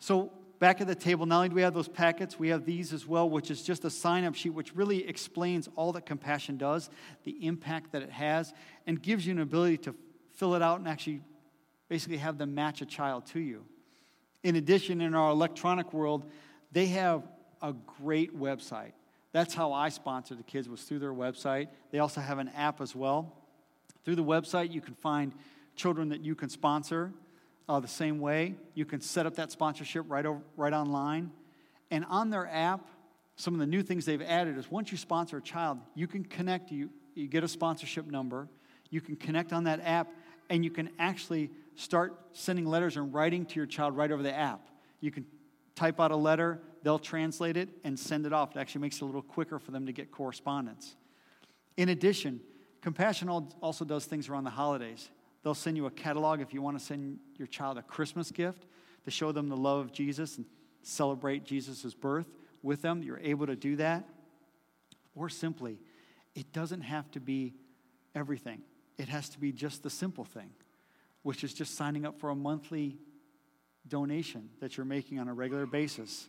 So 0.00 0.32
back 0.58 0.80
at 0.80 0.86
the 0.86 0.94
table, 0.94 1.26
not 1.26 1.36
only 1.36 1.48
do 1.50 1.54
we 1.54 1.62
have 1.62 1.74
those 1.74 1.88
packets, 1.88 2.38
we 2.38 2.48
have 2.48 2.64
these 2.64 2.92
as 2.92 3.06
well, 3.06 3.28
which 3.28 3.50
is 3.50 3.62
just 3.62 3.84
a 3.84 3.90
sign 3.90 4.24
up 4.24 4.34
sheet, 4.34 4.50
which 4.50 4.74
really 4.74 5.06
explains 5.08 5.68
all 5.76 5.92
that 5.92 6.06
compassion 6.06 6.56
does, 6.56 6.90
the 7.24 7.46
impact 7.46 7.92
that 7.92 8.02
it 8.02 8.10
has, 8.10 8.52
and 8.86 9.02
gives 9.02 9.26
you 9.26 9.32
an 9.32 9.40
ability 9.40 9.78
to 9.78 9.94
fill 10.36 10.54
it 10.54 10.62
out 10.62 10.78
and 10.78 10.88
actually 10.88 11.20
basically 11.88 12.18
have 12.18 12.38
them 12.38 12.54
match 12.54 12.82
a 12.82 12.86
child 12.86 13.26
to 13.26 13.40
you. 13.40 13.64
In 14.42 14.56
addition, 14.56 15.00
in 15.00 15.14
our 15.14 15.30
electronic 15.30 15.92
world, 15.92 16.24
they 16.72 16.86
have 16.86 17.26
a 17.60 17.72
great 17.72 18.38
website. 18.38 18.92
That's 19.32 19.54
how 19.54 19.72
I 19.72 19.88
sponsored 19.88 20.38
the 20.38 20.44
kids 20.44 20.68
was 20.68 20.82
through 20.82 21.00
their 21.00 21.12
website. 21.12 21.68
They 21.90 21.98
also 21.98 22.20
have 22.20 22.38
an 22.38 22.48
app 22.50 22.80
as 22.80 22.94
well. 22.94 23.34
Through 24.04 24.16
the 24.16 24.24
website, 24.24 24.72
you 24.72 24.80
can 24.80 24.94
find 24.94 25.32
children 25.76 26.08
that 26.10 26.20
you 26.20 26.34
can 26.34 26.48
sponsor 26.48 27.12
uh, 27.68 27.80
the 27.80 27.88
same 27.88 28.18
way. 28.18 28.54
You 28.74 28.84
can 28.84 29.00
set 29.00 29.26
up 29.26 29.36
that 29.36 29.52
sponsorship 29.52 30.04
right, 30.08 30.24
over, 30.24 30.40
right 30.56 30.72
online. 30.72 31.30
And 31.90 32.04
on 32.06 32.30
their 32.30 32.46
app, 32.46 32.88
some 33.36 33.54
of 33.54 33.60
the 33.60 33.66
new 33.66 33.82
things 33.82 34.04
they've 34.04 34.22
added 34.22 34.58
is 34.58 34.70
once 34.70 34.90
you 34.90 34.98
sponsor 34.98 35.36
a 35.36 35.42
child, 35.42 35.78
you 35.94 36.06
can 36.06 36.24
connect, 36.24 36.72
you, 36.72 36.90
you 37.14 37.28
get 37.28 37.44
a 37.44 37.48
sponsorship 37.48 38.06
number, 38.06 38.48
you 38.90 39.00
can 39.00 39.16
connect 39.16 39.52
on 39.52 39.64
that 39.64 39.80
app, 39.84 40.08
and 40.50 40.64
you 40.64 40.70
can 40.70 40.90
actually 40.98 41.50
start 41.76 42.18
sending 42.32 42.66
letters 42.66 42.96
and 42.96 43.12
writing 43.14 43.44
to 43.46 43.56
your 43.56 43.66
child 43.66 43.96
right 43.96 44.10
over 44.10 44.22
the 44.22 44.34
app. 44.34 44.68
You 45.00 45.10
can 45.10 45.26
type 45.76 46.00
out 46.00 46.10
a 46.10 46.16
letter, 46.16 46.60
they'll 46.82 46.98
translate 46.98 47.56
it 47.56 47.68
and 47.84 47.98
send 47.98 48.26
it 48.26 48.32
off. 48.32 48.56
It 48.56 48.58
actually 48.58 48.80
makes 48.80 48.96
it 48.96 49.02
a 49.02 49.04
little 49.04 49.22
quicker 49.22 49.58
for 49.58 49.70
them 49.70 49.86
to 49.86 49.92
get 49.92 50.10
correspondence. 50.10 50.96
In 51.76 51.90
addition, 51.90 52.40
Compassion 52.80 53.28
also 53.28 53.84
does 53.84 54.04
things 54.04 54.28
around 54.28 54.44
the 54.44 54.50
holidays. 54.50 55.10
They'll 55.42 55.54
send 55.54 55.76
you 55.76 55.86
a 55.86 55.90
catalog 55.90 56.40
if 56.40 56.52
you 56.52 56.62
want 56.62 56.78
to 56.78 56.84
send 56.84 57.18
your 57.36 57.46
child 57.46 57.78
a 57.78 57.82
Christmas 57.82 58.30
gift 58.30 58.66
to 59.04 59.10
show 59.10 59.32
them 59.32 59.48
the 59.48 59.56
love 59.56 59.78
of 59.80 59.92
Jesus 59.92 60.36
and 60.36 60.46
celebrate 60.82 61.44
Jesus' 61.44 61.94
birth 61.94 62.26
with 62.62 62.82
them. 62.82 63.02
You're 63.02 63.20
able 63.20 63.46
to 63.46 63.56
do 63.56 63.76
that. 63.76 64.08
Or 65.14 65.28
simply, 65.28 65.78
it 66.34 66.52
doesn't 66.52 66.82
have 66.82 67.10
to 67.12 67.20
be 67.20 67.54
everything, 68.14 68.62
it 68.96 69.08
has 69.08 69.28
to 69.30 69.38
be 69.38 69.52
just 69.52 69.82
the 69.82 69.90
simple 69.90 70.24
thing, 70.24 70.50
which 71.22 71.44
is 71.44 71.54
just 71.54 71.76
signing 71.76 72.04
up 72.04 72.18
for 72.18 72.30
a 72.30 72.34
monthly 72.34 72.98
donation 73.86 74.50
that 74.60 74.76
you're 74.76 74.86
making 74.86 75.18
on 75.18 75.28
a 75.28 75.34
regular 75.34 75.66
basis. 75.66 76.28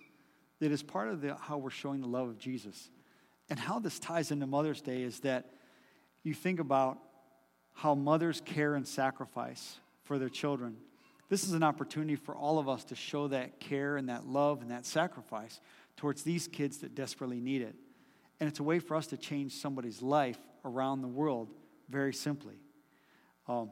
That 0.60 0.72
is 0.72 0.84
part 0.84 1.10
of 1.10 1.22
the, 1.22 1.36
how 1.36 1.58
we're 1.58 1.70
showing 1.70 2.02
the 2.02 2.08
love 2.08 2.28
of 2.28 2.38
Jesus. 2.38 2.90
And 3.50 3.58
how 3.58 3.80
this 3.80 3.98
ties 3.98 4.32
into 4.32 4.46
Mother's 4.46 4.82
Day 4.82 5.02
is 5.02 5.22
that 5.22 5.52
you 6.24 6.34
think 6.34 6.60
about 6.60 7.00
how 7.80 7.96
mothers 7.96 8.42
care 8.44 8.76
and 8.76 8.86
sacrifice 8.86 9.80
for 10.04 10.20
their 10.20 10.28
children. 10.28 10.76
This 11.30 11.46
is 11.46 11.54
an 11.54 11.64
opportunity 11.64 12.18
for 12.18 12.36
all 12.36 12.60
of 12.60 12.68
us 12.68 12.84
to 12.86 12.96
show 12.96 13.30
that 13.30 13.62
care 13.62 13.96
and 13.96 14.10
that 14.10 14.28
love 14.28 14.62
and 14.62 14.72
that 14.72 14.86
sacrifice 14.86 15.62
towards 15.96 16.24
these 16.24 16.48
kids 16.48 16.80
that 16.80 16.94
desperately 16.94 17.40
need 17.40 17.62
it. 17.62 17.76
And 18.40 18.50
it's 18.50 18.60
a 18.60 18.64
way 18.64 18.80
for 18.80 18.98
us 18.98 19.08
to 19.08 19.18
change 19.18 19.54
somebody's 19.54 20.02
life 20.02 20.38
around 20.66 21.02
the 21.02 21.08
world 21.08 21.50
very 21.88 22.14
simply. 22.14 22.56
Um, 23.48 23.70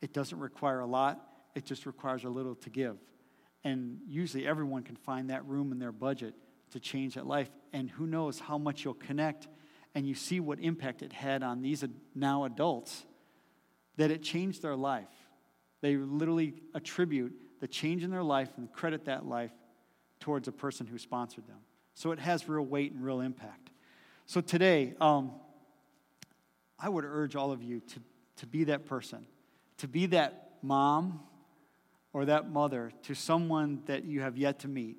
It 0.00 0.14
doesn't 0.14 0.38
require 0.38 0.80
a 0.80 0.86
lot, 0.86 1.20
it 1.54 1.66
just 1.66 1.84
requires 1.84 2.24
a 2.24 2.30
little 2.30 2.54
to 2.54 2.70
give. 2.70 2.96
And 3.62 4.00
usually 4.06 4.46
everyone 4.46 4.84
can 4.84 4.96
find 4.96 5.28
that 5.28 5.44
room 5.46 5.70
in 5.70 5.78
their 5.78 5.92
budget 5.92 6.34
to 6.70 6.80
change 6.80 7.14
that 7.14 7.26
life. 7.26 7.50
And 7.74 7.90
who 7.90 8.06
knows 8.06 8.40
how 8.40 8.56
much 8.56 8.84
you'll 8.84 8.94
connect 8.94 9.48
and 9.94 10.06
you 10.06 10.14
see 10.14 10.40
what 10.40 10.60
impact 10.60 11.02
it 11.02 11.12
had 11.12 11.42
on 11.42 11.60
these 11.60 11.84
now 12.14 12.44
adults 12.44 13.04
that 13.96 14.10
it 14.10 14.22
changed 14.22 14.62
their 14.62 14.76
life. 14.76 15.08
They 15.80 15.96
literally 15.96 16.54
attribute 16.74 17.34
the 17.60 17.68
change 17.68 18.02
in 18.02 18.10
their 18.10 18.22
life 18.22 18.50
and 18.56 18.72
credit 18.72 19.04
that 19.06 19.26
life 19.26 19.52
towards 20.20 20.48
a 20.48 20.52
person 20.52 20.86
who 20.86 20.98
sponsored 20.98 21.46
them. 21.46 21.58
So 21.94 22.12
it 22.12 22.18
has 22.18 22.48
real 22.48 22.64
weight 22.64 22.92
and 22.92 23.04
real 23.04 23.20
impact. 23.20 23.70
So 24.26 24.40
today, 24.40 24.94
um, 25.00 25.32
I 26.78 26.88
would 26.88 27.04
urge 27.04 27.36
all 27.36 27.52
of 27.52 27.62
you 27.62 27.80
to, 27.80 28.00
to 28.38 28.46
be 28.46 28.64
that 28.64 28.86
person, 28.86 29.26
to 29.78 29.88
be 29.88 30.06
that 30.06 30.52
mom 30.62 31.20
or 32.12 32.24
that 32.24 32.50
mother 32.50 32.90
to 33.02 33.14
someone 33.14 33.82
that 33.86 34.04
you 34.04 34.20
have 34.20 34.36
yet 34.36 34.60
to 34.60 34.68
meet 34.68 34.96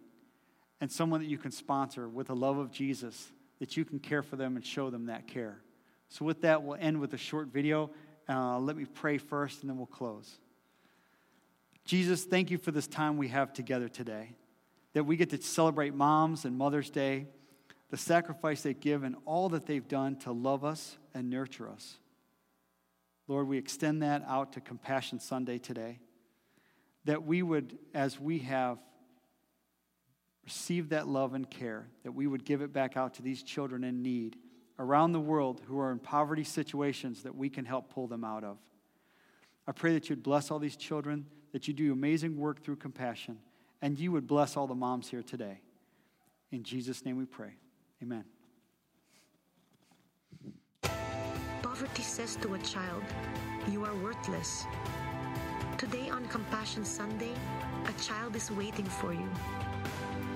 and 0.79 0.91
someone 0.91 1.21
that 1.21 1.27
you 1.27 1.37
can 1.37 1.51
sponsor 1.51 2.07
with 2.07 2.27
the 2.27 2.35
love 2.35 2.57
of 2.57 2.71
Jesus, 2.71 3.31
that 3.59 3.75
you 3.75 3.85
can 3.85 3.99
care 3.99 4.21
for 4.21 4.35
them 4.35 4.55
and 4.55 4.65
show 4.65 4.89
them 4.89 5.07
that 5.07 5.27
care. 5.27 5.61
So, 6.09 6.23
with 6.23 6.41
that, 6.41 6.61
we'll 6.61 6.77
end 6.79 7.01
with 7.01 7.13
a 7.13 7.17
short 7.17 7.47
video. 7.47 7.89
Uh, 8.27 8.59
let 8.59 8.75
me 8.75 8.85
pray 8.85 9.17
first 9.17 9.61
and 9.61 9.69
then 9.69 9.77
we'll 9.77 9.85
close. 9.85 10.39
Jesus, 11.85 12.23
thank 12.23 12.49
you 12.49 12.57
for 12.57 12.71
this 12.71 12.87
time 12.87 13.17
we 13.17 13.27
have 13.27 13.53
together 13.53 13.87
today, 13.87 14.31
that 14.93 15.03
we 15.03 15.15
get 15.15 15.29
to 15.29 15.41
celebrate 15.41 15.93
Moms 15.93 16.45
and 16.45 16.57
Mother's 16.57 16.89
Day, 16.89 17.27
the 17.91 17.97
sacrifice 17.97 18.63
they 18.63 18.73
give, 18.73 19.03
and 19.03 19.15
all 19.25 19.49
that 19.49 19.67
they've 19.67 19.87
done 19.87 20.15
to 20.17 20.31
love 20.31 20.65
us 20.65 20.97
and 21.13 21.29
nurture 21.29 21.69
us. 21.69 21.97
Lord, 23.27 23.47
we 23.47 23.59
extend 23.59 24.01
that 24.01 24.23
out 24.27 24.53
to 24.53 24.61
Compassion 24.61 25.19
Sunday 25.19 25.59
today, 25.59 25.99
that 27.05 27.23
we 27.23 27.43
would, 27.43 27.77
as 27.93 28.19
we 28.19 28.39
have 28.39 28.79
received 30.43 30.89
that 30.89 31.07
love 31.07 31.35
and 31.35 31.47
care, 31.49 31.87
that 32.03 32.13
we 32.13 32.25
would 32.25 32.45
give 32.45 32.61
it 32.61 32.73
back 32.73 32.97
out 32.97 33.15
to 33.15 33.21
these 33.21 33.43
children 33.43 33.83
in 33.83 34.01
need 34.01 34.37
around 34.77 35.11
the 35.11 35.19
world 35.19 35.61
who 35.67 35.79
are 35.79 35.91
in 35.91 35.99
poverty 35.99 36.43
situations 36.43 37.23
that 37.23 37.35
we 37.35 37.49
can 37.49 37.65
help 37.65 37.93
pull 37.93 38.07
them 38.07 38.23
out 38.23 38.43
of. 38.43 38.57
I 39.67 39.71
pray 39.71 39.93
that 39.93 40.09
you'd 40.09 40.23
bless 40.23 40.51
all 40.51 40.59
these 40.59 40.75
children, 40.75 41.25
that 41.53 41.67
you 41.67 41.73
do 41.73 41.91
amazing 41.91 42.37
work 42.37 42.63
through 42.63 42.75
compassion, 42.77 43.39
and 43.81 43.97
you 43.99 44.11
would 44.11 44.27
bless 44.27 44.57
all 44.57 44.67
the 44.67 44.75
moms 44.75 45.09
here 45.09 45.23
today. 45.23 45.59
In 46.51 46.63
Jesus' 46.63 47.03
name 47.05 47.17
we 47.17 47.25
pray. 47.25 47.55
Amen. 48.01 48.25
Poverty 51.61 52.03
says 52.03 52.35
to 52.37 52.53
a 52.53 52.59
child, 52.59 53.03
You 53.69 53.83
are 53.85 53.95
worthless. 53.95 54.65
Today 55.77 56.09
on 56.09 56.25
Compassion 56.27 56.85
Sunday, 56.85 57.33
a 57.85 58.01
child 58.01 58.35
is 58.35 58.51
waiting 58.51 58.85
for 58.85 59.13
you. 59.13 59.29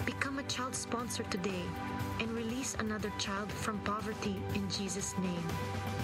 Become 0.06 0.40
a 0.40 0.44
child 0.44 0.76
sponsor 0.76 1.24
today 1.24 1.64
and 2.20 2.30
release 2.60 2.76
another 2.80 3.10
child 3.18 3.50
from 3.50 3.80
poverty 3.86 4.36
in 4.54 4.70
Jesus' 4.70 5.16
name. 5.20 5.99